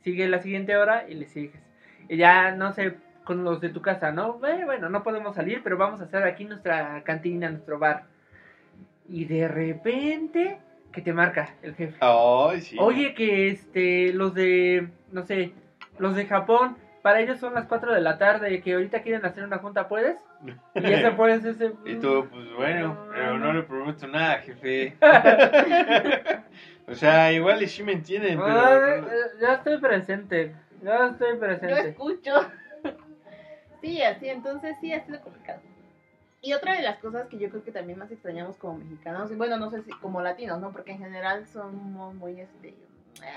[0.03, 1.61] Sigue la siguiente hora y le sigues.
[2.09, 4.41] Y ya, no sé, con los de tu casa, ¿no?
[4.47, 8.05] Eh, bueno, no podemos salir, pero vamos a hacer aquí nuestra cantina, nuestro bar.
[9.13, 10.59] Y de repente,
[10.93, 11.97] que te marca el jefe.
[12.01, 12.77] Ay, sí.
[12.79, 15.53] Oye, que este, los de, no sé,
[15.99, 19.43] los de Japón, para ellos son las 4 de la tarde, que ahorita quieren hacer
[19.43, 20.17] una junta, ¿puedes?
[20.77, 21.73] Y ese puedes, ese...
[21.85, 24.97] Y tú, pues bueno, pero no le prometo nada, jefe.
[26.87, 29.07] o sea, igual y sí me entienden, Ah, pero...
[29.09, 31.89] eh, ya estoy presente, ya estoy Yo presente.
[31.89, 32.33] escucho.
[33.83, 35.61] sí, así, entonces sí, ha sido complicado.
[36.43, 39.35] Y otra de las cosas que yo creo que también más extrañamos como mexicanos, y
[39.35, 40.73] bueno, no sé si como latinos, ¿no?
[40.73, 42.75] Porque en general somos muy, este,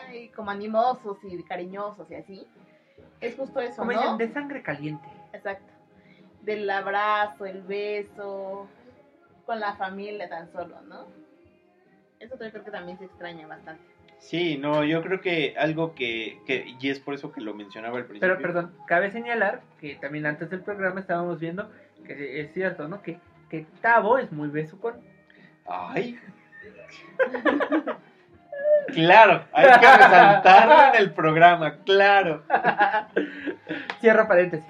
[0.07, 2.47] ay, como animosos y cariñosos y así.
[3.19, 3.99] Es justo eso, Como ¿no?
[3.99, 5.07] dicen, de sangre caliente.
[5.33, 5.71] Exacto.
[6.43, 8.67] Del abrazo, el beso,
[9.45, 11.07] con la familia tan solo, ¿no?
[12.19, 13.83] Eso yo creo que también se extraña bastante.
[14.19, 17.97] Sí, no, yo creo que algo que, que y es por eso que lo mencionaba
[17.97, 18.37] al principio.
[18.37, 21.69] Pero perdón, cabe señalar que también antes del programa estábamos viendo
[22.03, 23.01] que es cierto, ¿no?
[23.01, 24.95] Que, que Tavo es muy besucón.
[25.67, 26.19] Ay.
[28.93, 32.43] claro, hay que resaltarlo en el programa, claro.
[33.99, 34.65] Cierra paréntesis.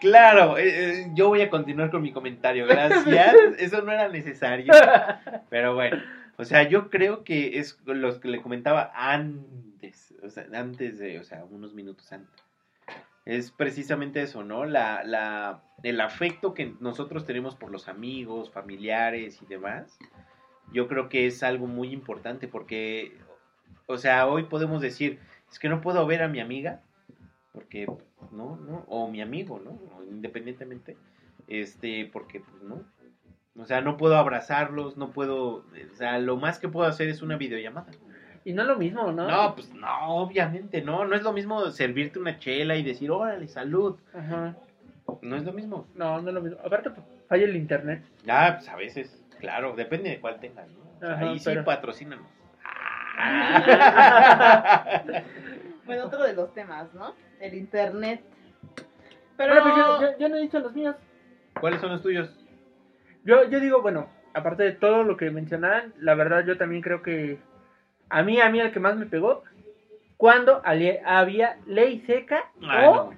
[0.00, 0.64] Claro, eh,
[1.02, 3.34] eh, yo voy a continuar con mi comentario, gracias.
[3.58, 4.72] Eso no era necesario.
[5.48, 6.02] Pero bueno,
[6.36, 11.18] o sea, yo creo que es lo que le comentaba antes, o sea, antes de,
[11.18, 12.44] o sea, unos minutos antes.
[13.24, 14.64] Es precisamente eso, ¿no?
[14.64, 19.98] La, la, el afecto que nosotros tenemos por los amigos, familiares y demás,
[20.72, 23.16] yo creo que es algo muy importante porque,
[23.86, 26.82] o sea, hoy podemos decir, es que no puedo ver a mi amiga,
[27.52, 27.86] porque,
[28.32, 29.78] no, no, o mi amigo, ¿no?
[30.10, 30.96] Independientemente,
[31.46, 32.82] este, porque, pues, no.
[33.56, 37.20] O sea, no puedo abrazarlos, no puedo, o sea, lo más que puedo hacer es
[37.20, 37.92] una videollamada.
[38.44, 39.28] Y no es lo mismo, ¿no?
[39.28, 43.46] No, pues no, obviamente, no, no es lo mismo servirte una chela y decir, órale,
[43.48, 43.96] salud.
[44.14, 44.56] Ajá.
[45.20, 45.86] No es lo mismo.
[45.94, 46.58] No, no es lo mismo.
[46.64, 48.02] Aparte, pues, falla el internet.
[48.28, 50.80] Ah, pues a veces, claro, depende de cuál tengas, ¿no?
[50.96, 52.26] O sea, Ajá, ahí sí, pero- patrocínanos.
[55.84, 57.14] Bueno, otro de los temas, ¿no?
[57.40, 58.22] El internet.
[59.36, 60.94] Pero Bueno, pues yo, yo- yo no he dicho los míos.
[61.60, 62.30] ¿Cuáles son los tuyos?
[63.24, 67.02] Yo, yo digo, bueno, aparte de todo lo que mencionaban, la verdad yo también creo
[67.02, 67.38] que
[68.12, 69.42] a mí, a mí el que más me pegó,
[70.16, 72.60] cuando había ley seca o
[73.10, 73.14] no.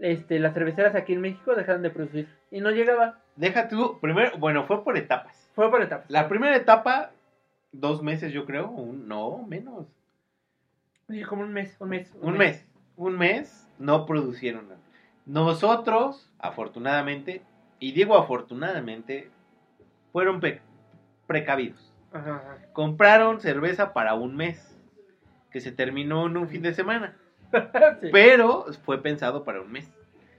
[0.00, 3.18] este, las cerveceras aquí en México dejaron de producir y no llegaba.
[3.36, 5.50] Deja tú, primero, bueno, fue por etapas.
[5.54, 6.10] Fue por etapas.
[6.10, 7.12] La primera etapa,
[7.72, 9.86] dos meses yo creo, un, no, menos.
[11.08, 12.12] Sí, como un mes, un mes.
[12.20, 14.80] Un mes, un mes no producieron nada.
[15.26, 17.42] Nosotros, afortunadamente,
[17.78, 19.30] y digo afortunadamente,
[20.12, 20.60] fueron pe-
[21.26, 21.87] precavidos.
[22.12, 22.56] Ajá, ajá.
[22.72, 24.76] Compraron cerveza para un mes,
[25.50, 27.16] que se terminó en un fin de semana,
[28.00, 28.08] Sí.
[28.12, 29.90] pero fue pensado para un mes.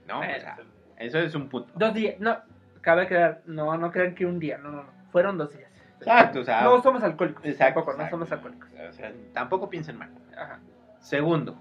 [0.06, 0.16] ¿no?
[0.16, 0.40] O Bueno.
[0.40, 0.58] sea,
[0.98, 1.72] eso es un punto.
[1.76, 2.36] Dos días, no,
[2.80, 5.70] cabe crear, no, no crean que un día, no, no, no, fueron dos días.
[6.00, 8.16] Exacto, o sea, No somos alcohólicos, Exacto, tampoco, no exacto.
[8.16, 8.68] somos alcohólicos.
[8.88, 10.10] o sea, tampoco piensen mal.
[10.36, 10.58] Ajá.
[11.00, 11.56] Segundo,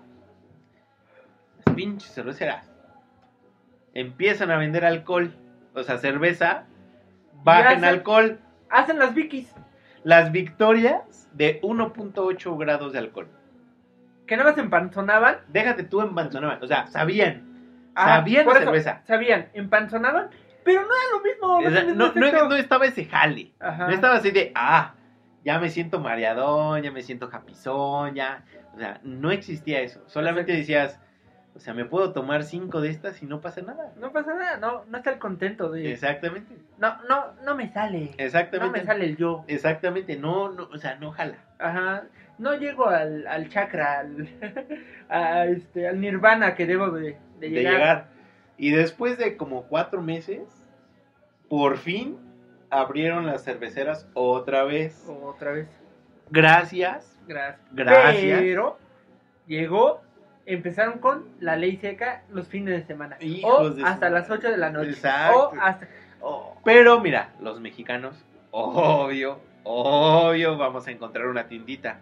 [1.65, 2.71] las pinches cerveceras
[3.93, 5.33] empiezan a vender alcohol,
[5.73, 6.65] o sea, cerveza,
[7.43, 8.39] bajan hacen- alcohol,
[8.71, 9.51] Hacen las Vikis,
[10.03, 13.27] las victorias de 1.8 grados de alcohol.
[14.25, 15.37] que nada más empanzonaban.
[15.47, 16.13] Déjate tú en
[16.61, 17.43] o sea, sabían,
[17.95, 19.01] sabían la eso, cerveza.
[19.07, 20.29] Sabían, empanzonaban,
[20.63, 21.57] pero no era lo mismo.
[21.67, 23.87] O sea, no, no- no estaba ese jale, Ajá.
[23.87, 24.93] no estaba así de, ah,
[25.43, 28.43] ya me siento mareadón, ya me siento japizón, ya,
[28.75, 30.99] o sea, no existía eso, solamente decías,
[31.55, 33.91] o sea, me puedo tomar cinco de estas y no pasa nada.
[33.99, 35.91] No pasa nada, no, no está el contento de...
[35.91, 38.11] Exactamente, No, no, no me sale.
[38.17, 38.65] exactamente.
[38.65, 39.43] No me sale el yo.
[39.47, 41.37] Exactamente, no, no, o sea, no jala.
[41.57, 42.03] Ajá.
[42.37, 44.29] No llego al, al chakra, al,
[45.09, 47.73] a este, al nirvana que debo de, de De llegar.
[47.73, 48.07] llegar.
[48.57, 50.41] Y después de como cuatro meses,
[51.49, 52.17] por fin
[52.69, 55.05] abrieron las cerveceras otra vez.
[55.09, 55.67] Otra vez.
[56.29, 57.19] Gracias.
[57.27, 57.59] Gracias.
[57.71, 58.39] Gracias.
[58.39, 58.77] Pero
[59.47, 60.01] llegó,
[60.53, 63.17] empezaron con la ley seca los fines de semana.
[63.19, 64.39] Hijos o de hasta las madre.
[64.47, 64.89] 8 de la noche.
[64.91, 65.49] Exacto.
[65.49, 65.87] O hasta...
[66.21, 68.15] oh, Pero mira, los mexicanos,
[68.51, 71.99] obvio, obvio, vamos a encontrar una tiendita.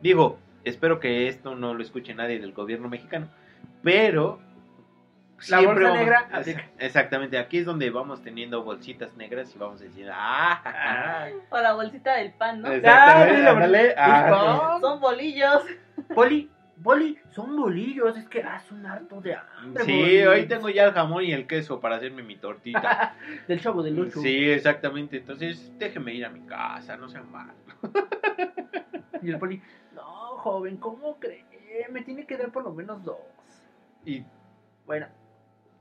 [0.00, 3.28] Digo, espero que esto no lo escuche nadie del gobierno mexicano,
[3.82, 4.40] pero...
[5.48, 6.64] La siempre bolsa vamos- negra aplica.
[6.80, 11.26] Exactamente, aquí es donde vamos teniendo bolsitas negras y vamos a decir, ah, ah, ah".
[11.50, 12.72] O la bolsita del pan, ¿no?
[12.72, 15.62] Exactamente, ah, Pues, Son bolillos.
[16.12, 16.50] Poli,
[16.82, 19.84] Poli, son bolillos, es que ah, son harto de hambre.
[19.84, 23.16] Sí, hoy tengo ya el jamón y el queso para hacerme mi tortita.
[23.48, 24.20] Del chavo del ocho.
[24.20, 25.18] Sí, exactamente.
[25.18, 27.52] Entonces, déjeme ir a mi casa, no sean mal.
[29.20, 29.60] Y el Poli,
[29.96, 30.02] no,
[30.36, 31.44] joven, ¿cómo cree?
[31.90, 33.16] Me tiene que dar por lo menos dos.
[34.04, 34.24] Y
[34.86, 35.08] Bueno,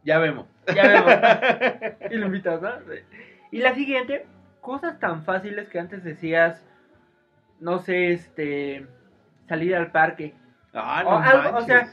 [0.04, 0.48] ya vemos.
[0.74, 2.02] ya vemos.
[2.12, 2.72] y lo invitas, ¿no?
[3.52, 4.26] Y la siguiente,
[4.60, 6.66] cosas tan fáciles que antes decías,
[7.60, 8.88] no sé, este,
[9.48, 10.34] salir al parque.
[10.80, 11.90] Ah, O algo, o sea,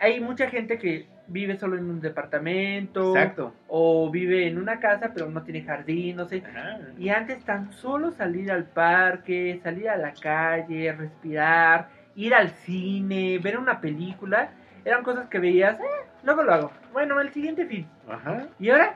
[0.00, 3.16] Hay mucha gente que vive solo en un departamento.
[3.16, 3.54] Exacto.
[3.68, 6.42] O vive en una casa, pero no tiene jardín, no sé.
[6.46, 6.78] Ajá.
[6.98, 13.38] Y antes tan solo salir al parque, salir a la calle, respirar, ir al cine,
[13.38, 14.50] ver una película,
[14.84, 16.72] eran cosas que veías, eh, luego lo hago.
[16.92, 17.86] Bueno, el siguiente fin.
[18.10, 18.48] Ajá.
[18.58, 18.94] Y ahora,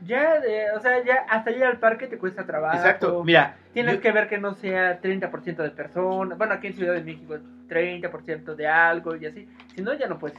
[0.00, 2.76] ya, de, o sea, ya hasta ir al parque te cuesta trabajo.
[2.76, 3.56] Exacto, mira.
[3.72, 6.36] Tienes yo- que ver que no sea 30% de personas.
[6.36, 9.48] Bueno, aquí en Ciudad de México, 30% de algo y así.
[9.74, 10.38] Si no, ya no puedes.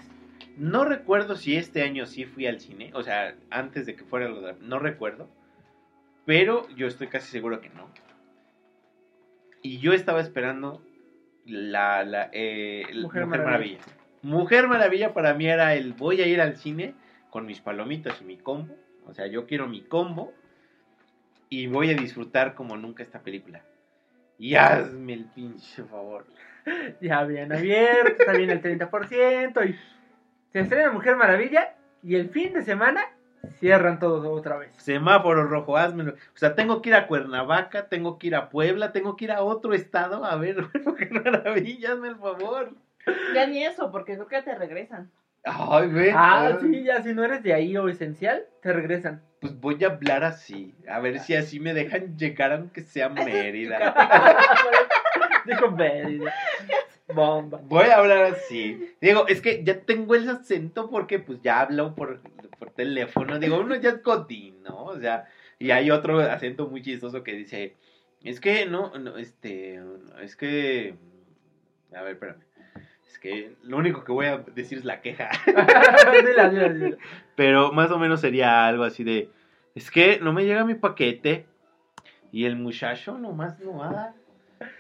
[0.58, 4.28] No recuerdo si este año sí fui al cine, o sea, antes de que fuera
[4.28, 4.56] lo de...
[4.60, 5.30] No recuerdo,
[6.26, 7.88] pero yo estoy casi seguro que no.
[9.62, 10.84] Y yo estaba esperando
[11.46, 13.80] la, la eh, Mujer, Maravilla.
[13.80, 13.80] Maravilla.
[14.24, 16.96] Mujer Maravilla para mí era el voy a ir al cine
[17.30, 18.76] con mis palomitas y mi combo.
[19.06, 20.34] O sea, yo quiero mi combo
[21.52, 23.62] y voy a disfrutar como nunca esta película.
[24.40, 26.26] Y hazme el pinche favor.
[27.02, 29.68] Ya habían abierto, está bien el 30%.
[29.68, 29.76] Y
[30.54, 31.76] se estrena Mujer Maravilla.
[32.04, 33.02] Y el fin de semana
[33.60, 34.72] cierran todo otra vez.
[34.78, 36.14] Semáforo rojo, házmelo.
[36.14, 39.32] O sea, tengo que ir a Cuernavaca, tengo que ir a Puebla, tengo que ir
[39.32, 42.76] a otro estado a ver Mujer Maravilla, hazme el favor.
[43.34, 45.10] Ya ni eso, porque creo que te regresan.
[45.44, 46.12] Ay, ve.
[46.16, 49.24] Ah, sí, ya si no eres de ahí o esencial, te regresan.
[49.40, 53.96] Pues voy a hablar así, a ver si así me dejan llegar aunque sea Mérida.
[55.46, 56.20] Dijo Betty.
[57.14, 57.60] Bomba.
[57.64, 58.94] Voy a hablar así.
[59.02, 62.22] Digo, es que ya tengo el acento porque pues ya hablo por,
[62.60, 63.40] por teléfono.
[63.40, 64.86] Digo, uno ya es godín, ¿no?
[64.86, 65.26] O sea,
[65.58, 67.76] y hay otro acento muy chistoso que dice,
[68.24, 69.82] es que no, no, este,
[70.22, 70.96] es que,
[71.94, 72.44] a ver, espérame.
[73.22, 75.30] Que lo único que voy a decir es la queja.
[75.46, 76.98] dila, dila, dila.
[77.36, 79.30] Pero más o menos sería algo así de,
[79.76, 81.46] es que no me llega mi paquete
[82.32, 84.14] y el muchacho nomás no va.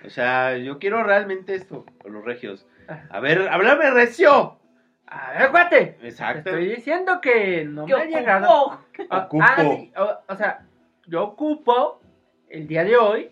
[0.05, 2.67] O sea, yo quiero realmente esto, con los regios.
[3.09, 4.57] A ver, háblame recio.
[5.05, 5.97] A ver, cuate.
[5.99, 6.49] Te Exacto.
[6.49, 8.79] estoy diciendo que no ¿Qué me ha llegado.
[9.09, 9.43] Ah, Ocupo.
[9.47, 10.65] ah, sí, o, o sea,
[11.05, 12.01] yo ocupo
[12.49, 13.31] el día de hoy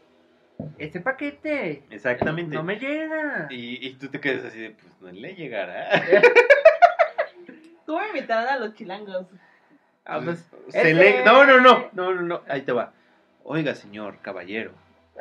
[0.78, 1.84] este paquete.
[1.89, 2.56] Exactamente.
[2.56, 3.48] No me llega.
[3.50, 5.89] Y, y tú te quedas así de, pues no le llegará.
[7.86, 9.26] ¿Cómo invitaron a los chilangos?
[10.06, 12.41] Ah, pues, Se ese- le- No, no, no, no, no, no.
[12.48, 12.93] Ahí te va.
[13.43, 14.72] Oiga, señor caballero.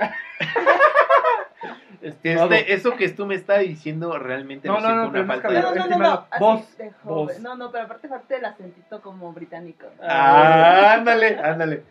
[2.03, 2.53] estimado.
[2.53, 5.48] Este, eso que tú me estás diciendo realmente No, lo no, siento no, una falta
[5.48, 6.27] No, de no, no, no, no.
[6.38, 7.40] vos, de vos.
[7.40, 9.87] No, no, pero aparte falta el acentito como británico.
[10.03, 11.83] Ah, ándale, ándale.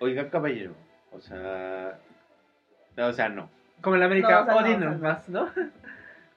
[0.00, 0.74] Oiga, caballero.
[1.12, 1.98] O sea.
[2.96, 3.50] No, o sea, no.
[3.80, 4.98] Como en la América, No, o sea, no, Odin o sea, no.
[4.98, 5.48] más, ¿no?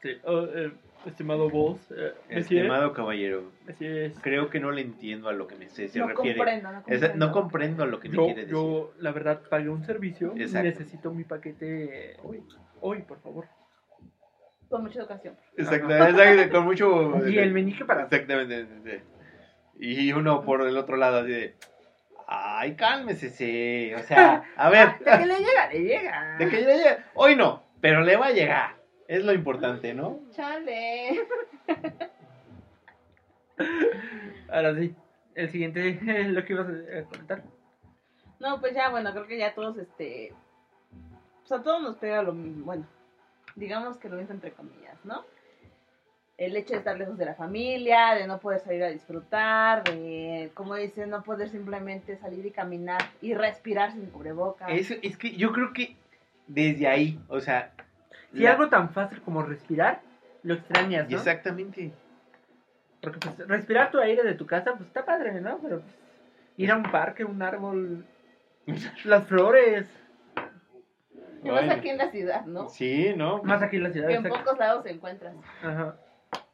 [0.02, 0.72] Sí, oh, eh,
[1.06, 5.70] estimado vos, eh, Estimado caballero, monsieur, creo que no le entiendo a lo que me
[5.70, 6.38] se, se no refiere.
[6.38, 7.26] comprendo, no Esa- comprendo.
[7.28, 8.54] no comprendo a lo que me yo, quiere decir.
[8.56, 12.44] yo, la verdad, pagué un servicio y necesito mi paquete hoy,
[12.82, 13.46] hoy, por favor.
[14.70, 15.36] Con mucha educación.
[15.56, 15.88] Exacto,
[16.52, 17.28] con mucho.
[17.28, 18.04] Y el meñique para...
[18.04, 19.02] Exactamente.
[19.80, 21.56] Y uno por el otro lado así de.
[22.28, 23.94] Ay, cálmese, sí.
[23.94, 25.00] O sea, a ver.
[25.00, 26.38] De que le llega, le llega.
[26.38, 26.98] De que le llegue.
[27.16, 28.76] Hoy no, pero le va a llegar.
[29.08, 30.20] Es lo importante, ¿no?
[30.32, 31.26] Chale.
[34.50, 34.94] Ahora sí,
[35.36, 37.44] el siguiente, lo que ibas a comentar.
[38.40, 40.34] No, pues ya, bueno, creo que ya todos, este...
[41.40, 42.86] Pues a todos nos pega lo mismo, bueno,
[43.56, 45.24] digamos que lo mismo entre comillas, ¿no?
[46.38, 50.52] El hecho de estar lejos de la familia, de no poder salir a disfrutar, de,
[50.54, 54.70] como dicen, no poder simplemente salir y caminar y respirar sin cubrebocas.
[54.70, 55.96] Es, es que yo creo que
[56.46, 57.72] desde ahí, o sea.
[58.34, 60.02] Si la- algo tan fácil como respirar,
[60.44, 61.18] lo extrañas, ¿no?
[61.18, 61.92] Exactamente.
[63.02, 65.58] Porque pues respirar tu aire de tu casa, pues está padre, ¿no?
[65.60, 65.96] Pero pues,
[66.58, 68.06] ir a un parque, un árbol,
[69.06, 69.88] las flores,
[71.44, 72.70] Y más aquí en la ciudad, ¿no?
[72.70, 73.42] Sí, ¿no?
[73.42, 74.08] más aquí en la ciudad.
[74.08, 75.36] Que en pocos lados se encuentran.
[75.64, 75.96] Ajá.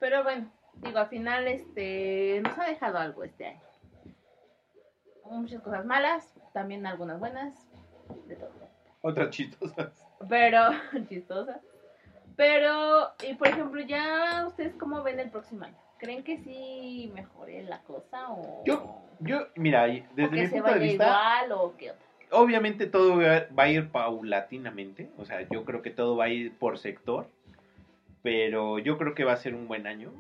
[0.03, 3.61] Pero bueno, digo, al final este nos ha dejado algo este año.
[5.31, 7.69] Muchas cosas malas, también algunas buenas,
[8.27, 8.51] de todo.
[8.99, 9.93] Otras chistosas.
[10.27, 10.59] Pero,
[11.07, 11.61] chistosas.
[12.35, 15.77] Pero, y por ejemplo, ya ustedes cómo ven el próximo año?
[15.99, 20.61] ¿Creen que sí mejore la cosa o, Yo, yo, mira, o desde que mi se
[20.61, 21.05] punto de vista,
[21.45, 22.05] igual o qué otra?
[22.33, 25.09] obviamente todo va a ir paulatinamente.
[25.17, 27.29] O sea, yo creo que todo va a ir por sector.
[28.23, 30.11] Pero yo creo que va a ser un buen año.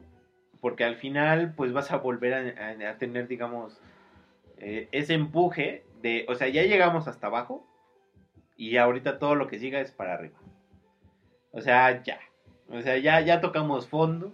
[0.61, 3.81] Porque al final, pues vas a volver a, tener, digamos,
[4.57, 6.25] eh, ese empuje de.
[6.29, 7.67] O sea, ya llegamos hasta abajo.
[8.55, 10.37] Y ahorita todo lo que siga es para arriba.
[11.51, 12.19] O sea, ya.
[12.69, 14.33] O sea, ya, ya tocamos fondo.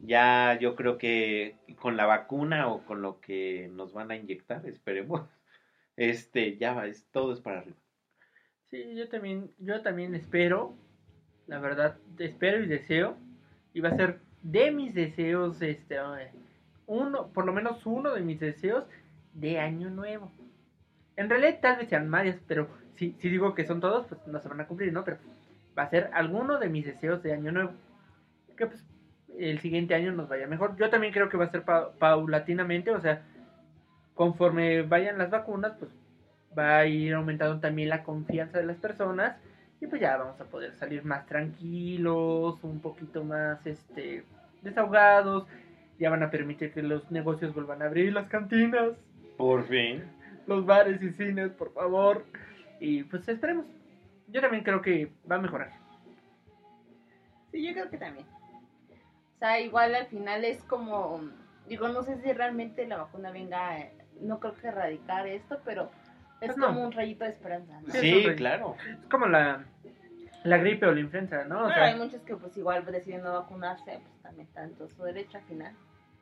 [0.00, 4.66] Ya yo creo que con la vacuna o con lo que nos van a inyectar,
[4.66, 5.22] esperemos.
[5.94, 7.76] Este, ya va, todo es para arriba.
[8.70, 10.74] Sí, yo también, yo también espero,
[11.46, 13.16] la verdad, espero y deseo,
[13.74, 16.30] y va a ser de mis deseos, este, eh,
[16.86, 18.84] uno, por lo menos uno de mis deseos
[19.34, 20.30] de año nuevo.
[21.16, 24.40] En realidad tal vez sean varios, pero si, si digo que son todos, pues no
[24.40, 25.04] se van a cumplir, ¿no?
[25.04, 25.18] Pero
[25.78, 27.72] va a ser alguno de mis deseos de año nuevo.
[28.56, 28.84] Que pues
[29.38, 30.76] el siguiente año nos vaya mejor.
[30.76, 33.22] Yo también creo que va a ser pa- paulatinamente, o sea,
[34.14, 35.90] conforme vayan las vacunas, pues
[36.56, 39.36] va a ir aumentando también la confianza de las personas
[39.82, 44.24] y pues ya vamos a poder salir más tranquilos, un poquito más este
[44.62, 45.48] desahogados,
[45.98, 48.92] ya van a permitir que los negocios vuelvan a abrir las cantinas,
[49.36, 50.04] Por fin.
[50.46, 52.24] los bares y cines, por favor.
[52.78, 53.66] Y pues esperemos.
[54.28, 55.72] Yo también creo que va a mejorar.
[57.50, 58.26] Sí, yo creo que también.
[59.34, 61.22] O sea, igual al final es como,
[61.68, 63.78] digo, no sé si realmente la vacuna venga,
[64.20, 65.90] no creo que erradicar esto, pero
[66.50, 66.66] es no.
[66.68, 67.92] como un rayito de esperanza, ¿no?
[67.92, 68.76] Sí, Sí, claro.
[69.00, 69.64] Es como la,
[70.44, 71.56] la gripe o la influenza, ¿no?
[71.56, 75.02] O Bueno, sea, hay muchos que pues igual deciden no vacunarse, pues también tanto su
[75.04, 75.74] derecho al final.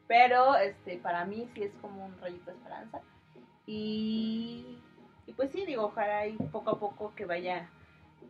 [0.07, 3.01] Pero este para mí sí es como un rayito de esperanza.
[3.67, 4.79] Y,
[5.27, 7.69] y pues sí, digo, ojalá y poco a poco que vaya.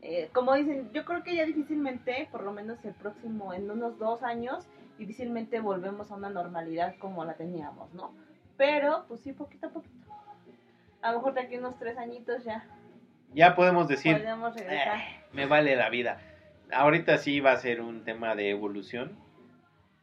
[0.02, 3.98] eh, como dicen, yo creo que ya difícilmente, por lo menos el próximo, en unos
[3.98, 4.66] dos años,
[4.98, 8.14] difícilmente volvemos a una normalidad como la teníamos, ¿no?
[8.56, 10.09] Pero, pues sí, poquito a poquito.
[11.02, 12.64] A lo mejor de aquí unos tres añitos ya
[13.32, 14.98] Ya podemos decir, podemos regresar.
[14.98, 16.20] "Eh, me vale la vida.
[16.72, 19.16] Ahorita sí va a ser un tema de evolución.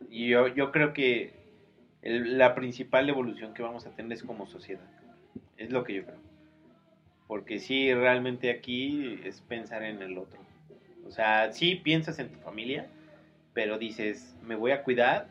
[0.10, 1.34] Y yo, yo creo que
[2.02, 4.86] el- la principal evolución que vamos a tener es como sociedad.
[5.58, 6.20] Es lo que yo creo.
[7.28, 10.39] Porque sí, realmente aquí es pensar en el otro.
[11.06, 12.88] O sea, sí piensas en tu familia,
[13.54, 15.28] pero dices, me voy a cuidar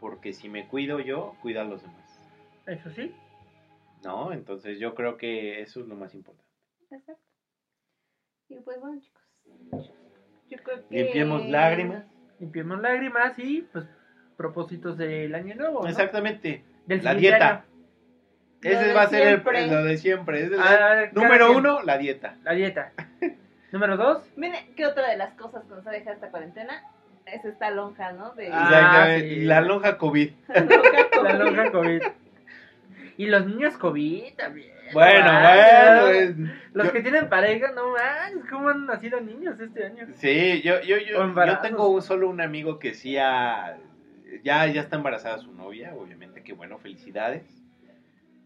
[0.00, 2.20] porque si me cuido yo, cuido a los demás.
[2.66, 3.14] eso sí.
[4.06, 4.32] ¿No?
[4.32, 6.48] Entonces yo creo que eso es lo más importante.
[6.90, 7.20] Exacto.
[8.48, 9.22] Y pues bueno, chicos.
[10.48, 10.94] Yo creo que.
[11.02, 12.04] Limpiemos lágrimas.
[12.38, 13.84] Limpiemos lágrimas y pues
[14.36, 15.82] propósitos del año nuevo.
[15.82, 15.88] ¿no?
[15.88, 16.62] Exactamente.
[16.86, 17.64] Del La dieta.
[18.62, 19.66] Ese va a ser el, siempre.
[19.66, 20.44] lo de siempre.
[20.44, 22.36] Es Ah, el- número uno, la dieta.
[22.44, 22.92] La dieta.
[23.72, 24.22] Número dos.
[24.36, 26.82] Mire, ¿qué otra de las cosas que nos ha dejado esta cuarentena?
[27.26, 28.32] Es esta lonja, ¿no?
[28.34, 29.28] De Ah, Exactamente.
[29.34, 29.40] sí.
[29.44, 30.30] La lonja COVID.
[30.48, 32.02] lonja con- La lonja COVID.
[33.18, 34.72] Y los niños COVID también.
[34.92, 36.52] Bueno, no bueno.
[36.74, 40.06] Los yo- que tienen pareja, no manches, ¿cómo han nacido niños este año?
[40.14, 43.78] Sí, yo, yo, yo, yo tengo un- solo un amigo que sí ha-
[44.44, 47.42] ya, ya está embarazada su novia, obviamente que bueno, felicidades.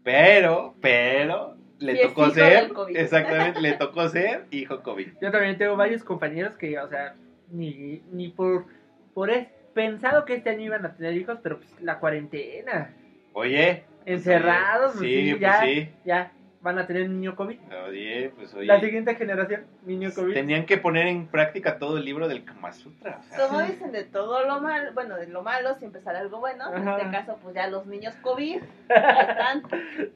[0.03, 5.07] Pero, pero, le tocó ser, exactamente, le tocó ser hijo COVID.
[5.21, 7.15] Yo también tengo varios compañeros que, o sea,
[7.51, 8.65] ni, ni por,
[9.13, 12.93] por es, pensado que este año iban a tener hijos, pero pues la cuarentena.
[13.33, 13.85] Oye.
[14.03, 15.89] pues, Encerrados, pues, sí, sí, pues ya, sí.
[16.05, 17.57] ya van a tener niño COVID.
[17.87, 18.67] Oye, pues oye.
[18.67, 20.33] La siguiente generación, niño COVID.
[20.33, 23.19] Tenían que poner en práctica todo el libro del Kama Sutra.
[23.19, 26.39] o sea, Como dicen, de todo lo malo, bueno, de lo malo siempre sale algo
[26.39, 26.73] bueno.
[26.73, 29.63] En este caso, pues ya los niños COVID ya están.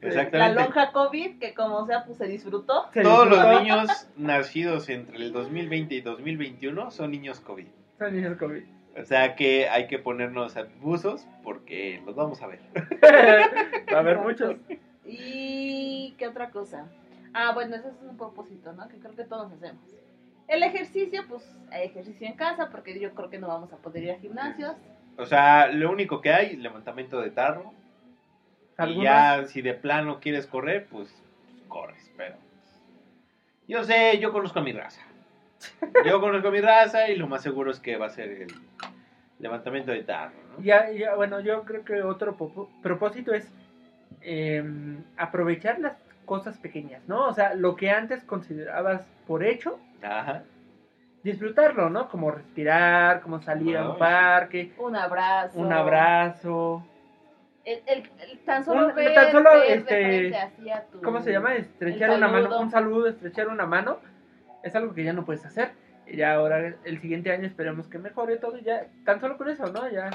[0.02, 0.62] La exactamente.
[0.62, 2.90] lonja COVID, que como sea, pues se disfrutó.
[2.94, 7.68] Se Todos los niños nacidos entre el 2020 y 2021 son niños COVID.
[7.98, 8.75] Son niños COVID.
[8.98, 12.60] O sea que hay que ponernos abusos porque los vamos a ver.
[13.94, 14.56] Va a haber muchos.
[15.06, 16.88] ¿Y qué otra cosa?
[17.34, 18.88] Ah, bueno, ese es un propósito, ¿no?
[18.88, 19.84] Que creo que todos hacemos.
[20.48, 24.04] El ejercicio, pues hay ejercicio en casa, porque yo creo que no vamos a poder
[24.04, 24.76] ir a gimnasios.
[25.18, 27.74] O sea, lo único que hay es levantamiento de tarro.
[28.88, 31.10] Y ya si de plano quieres correr, pues,
[31.44, 32.12] pues, corres.
[32.16, 32.36] Pero
[33.68, 35.02] yo sé, yo conozco a mi raza.
[36.06, 38.48] Yo conozco a mi raza y lo más seguro es que va a ser el
[39.40, 40.64] levantamiento de tarro, ¿no?
[40.64, 42.36] ya, ya, bueno, yo creo que otro
[42.82, 43.52] propósito es
[44.22, 47.28] em, aprovechar las cosas pequeñas, ¿no?
[47.28, 50.44] O sea, lo que antes considerabas por hecho, Ajá.
[51.24, 52.08] disfrutarlo, ¿no?
[52.10, 55.60] Como respirar, como salir a Ah, un parque, Un abrazo.
[55.60, 56.84] un abrazo.
[57.64, 60.84] El, el- el- tan solo Un- ver, tan solo, ver de este, frente así a
[60.86, 61.56] tu- ¿Cómo se llama?
[61.56, 63.98] Estrechar una mano, un saludo, estrechar una mano,
[64.66, 65.72] es algo que ya no puedes hacer.
[66.14, 69.66] Ya ahora, el siguiente año esperemos que mejore todo, y ya, tan solo con eso,
[69.72, 69.90] ¿no?
[69.90, 70.10] Ya,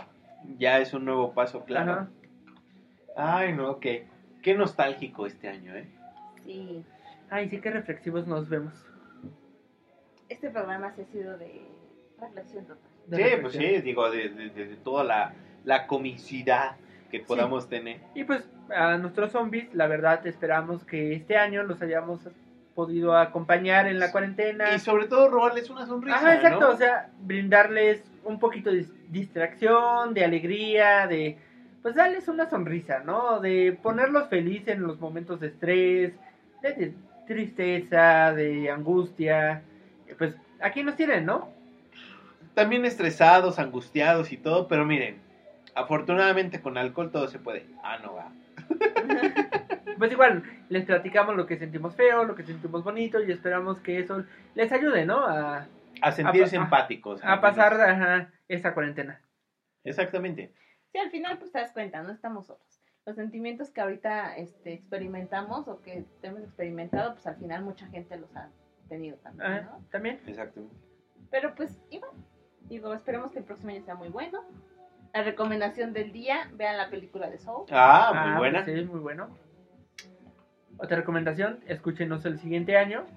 [0.59, 1.92] Ya es un nuevo paso, claro.
[1.92, 2.09] Ajá.
[3.16, 4.07] Ay, no, qué,
[4.42, 5.88] qué nostálgico este año, ¿eh?
[6.44, 6.84] Sí.
[7.30, 8.72] Ay, sí que reflexivos nos vemos.
[10.28, 11.62] Este programa sí ha sido de
[12.20, 12.82] reflexión total.
[13.09, 13.42] De sí, reflexión.
[13.42, 15.32] pues sí, digo, de, de- de- de toda la,
[15.64, 16.76] la comicidad
[17.11, 18.01] que podamos tener.
[18.14, 22.28] Y pues a nuestros zombies, la verdad, esperamos que este año los hayamos
[22.81, 24.74] podido acompañar en la cuarentena.
[24.74, 26.70] Y sobre todo robarles una sonrisa, Ajá, exacto, ¿no?
[26.70, 31.37] o sea, brindarles un poquito de distracción, de alegría, de
[31.83, 33.39] pues darles una sonrisa, ¿no?
[33.41, 36.14] De ponerlos felices en los momentos de estrés,
[36.62, 36.95] de, de
[37.26, 39.62] tristeza, de angustia.
[40.16, 41.51] Pues aquí nos tienen, ¿no?
[42.55, 45.18] También estresados, angustiados y todo, pero miren,
[45.74, 47.66] afortunadamente con alcohol todo se puede.
[47.83, 48.33] Ah, no, va.
[50.01, 53.98] Pues igual, les platicamos lo que sentimos feo, lo que sentimos bonito y esperamos que
[54.01, 54.24] eso
[54.55, 55.24] les ayude, ¿no?
[55.26, 55.66] A,
[56.03, 57.20] A sentirse A empáticos.
[57.22, 59.20] a pasar ajá, esta cuarentena.
[59.84, 60.53] Exactamente.
[60.90, 62.82] Sí, al final pues te das cuenta, no estamos solos.
[63.07, 68.16] Los sentimientos que ahorita este, experimentamos o que hemos experimentado, pues al final mucha gente
[68.16, 68.48] los ha
[68.88, 69.84] tenido también, ¿no?
[69.90, 70.18] También.
[70.26, 70.74] Exactamente.
[71.30, 72.11] Pero pues igual,
[72.62, 74.42] digo, esperemos que el próximo año sea muy bueno.
[75.12, 77.66] La recomendación del día, vean la película de Soul.
[77.70, 78.64] Ah, muy Ah, buena.
[78.64, 79.28] Sí, muy bueno.
[80.83, 83.05] Otra recomendación, escúchenos el siguiente año.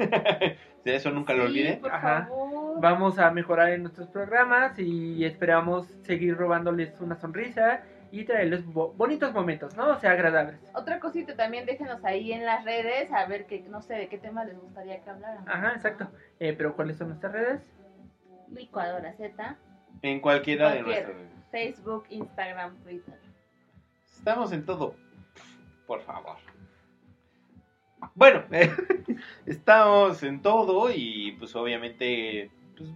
[0.83, 1.79] De eso nunca lo Sí, olviden.
[1.79, 2.25] por Ajá.
[2.27, 2.81] favor.
[2.81, 8.91] Vamos a mejorar en nuestros programas y esperamos seguir robándoles una sonrisa y traerles bo-
[8.93, 9.91] bonitos momentos, ¿no?
[9.91, 10.59] O sea, agradables.
[10.73, 14.17] Otra cosita también, déjenos ahí en las redes a ver que no sé de qué
[14.17, 15.47] tema les gustaría que habláramos.
[15.47, 16.09] Ajá, exacto.
[16.39, 17.61] Eh, pero ¿cuáles son nuestras redes?
[18.51, 19.55] Licuadora Z,
[20.01, 21.29] En cualquiera de nuestras redes.
[21.49, 23.15] Facebook, Instagram, Twitter.
[24.17, 24.95] Estamos en todo.
[25.87, 26.35] Por favor.
[28.15, 28.43] Bueno,
[29.45, 32.89] estamos en todo y pues obviamente pues,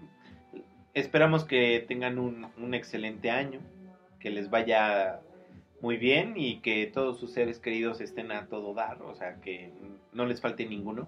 [0.93, 3.59] esperamos que tengan un, un excelente año,
[4.19, 5.19] que les vaya
[5.79, 9.71] muy bien y que todos sus seres queridos estén a todo dar, o sea, que
[10.11, 11.07] no les falte ninguno.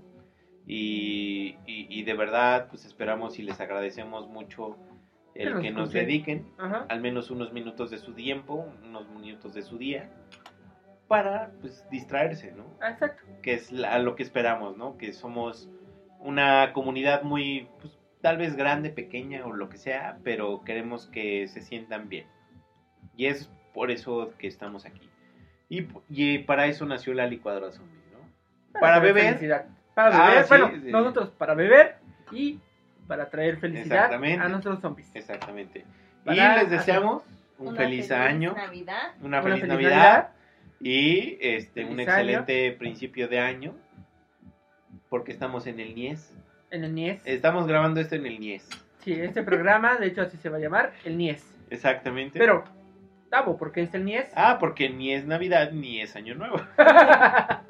[0.67, 4.77] Y, y- y de verdad, pues esperamos y les agradecemos mucho
[5.33, 6.85] el que nos dediquen Ajá.
[6.89, 10.09] al menos unos minutos de su tiempo, unos minutos de su día,
[11.09, 12.63] para pues distraerse, ¿no?
[12.81, 13.23] Ah, Exacto.
[13.41, 14.97] Que es la- lo que esperamos, ¿no?
[14.97, 15.67] Que somos
[16.19, 21.47] una comunidad muy, pues, tal vez grande, pequeña o lo que sea, pero queremos que
[21.47, 22.27] se sientan bien.
[23.17, 25.09] Y es por eso que estamos aquí.
[25.67, 28.79] Y, y para eso nació la licuadora zombie, ¿no?
[28.79, 29.25] Para traer beber.
[29.33, 29.65] felicidad.
[29.95, 30.91] Para Ah, beber, sí, bueno, sí.
[30.91, 31.95] nosotros para beber
[32.31, 32.59] y
[33.07, 35.09] para traer felicidad a nuestros zombies.
[35.15, 35.85] Exactamente.
[36.25, 37.23] Y Para les deseamos
[37.57, 39.13] un Una feliz año, Navidad.
[39.19, 40.29] una, Una feliz, feliz Navidad, Navidad.
[40.79, 43.75] Y este un excelente principio de año
[45.09, 46.37] porque estamos en el NIES.
[46.71, 47.21] En el NIES.
[47.25, 48.69] Estamos grabando esto en el NIES.
[48.99, 51.43] Sí, este programa, de hecho, así se va a llamar, el NIES.
[51.69, 52.37] Exactamente.
[52.37, 52.63] Pero,
[53.29, 54.31] Tavo, ¿por qué es el NIES?
[54.35, 56.57] ah, porque ni es Navidad ni es Año Nuevo.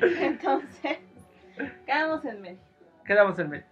[0.00, 0.98] Entonces,
[1.86, 2.58] quedamos en medio.
[3.04, 3.64] Quedamos en medio.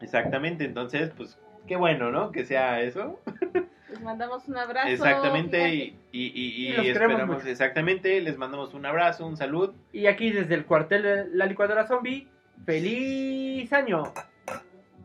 [0.00, 2.30] Exactamente, entonces pues qué bueno, ¿no?
[2.30, 3.18] Que sea eso.
[3.90, 4.88] Les mandamos un abrazo.
[4.88, 7.48] Exactamente y, y, y- y Y los queremos esperamos mucho.
[7.48, 9.74] exactamente, les mandamos un abrazo, un salud.
[9.92, 12.28] Y aquí desde el cuartel de la licuadora zombie,
[12.66, 14.02] feliz año.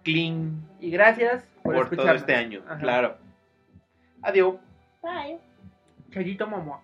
[0.03, 2.77] Clean Y gracias por, por todo este año, Ajá.
[2.79, 3.17] claro.
[4.21, 4.55] Adiós.
[5.01, 5.37] Bye.
[6.11, 6.83] Chayito Momo.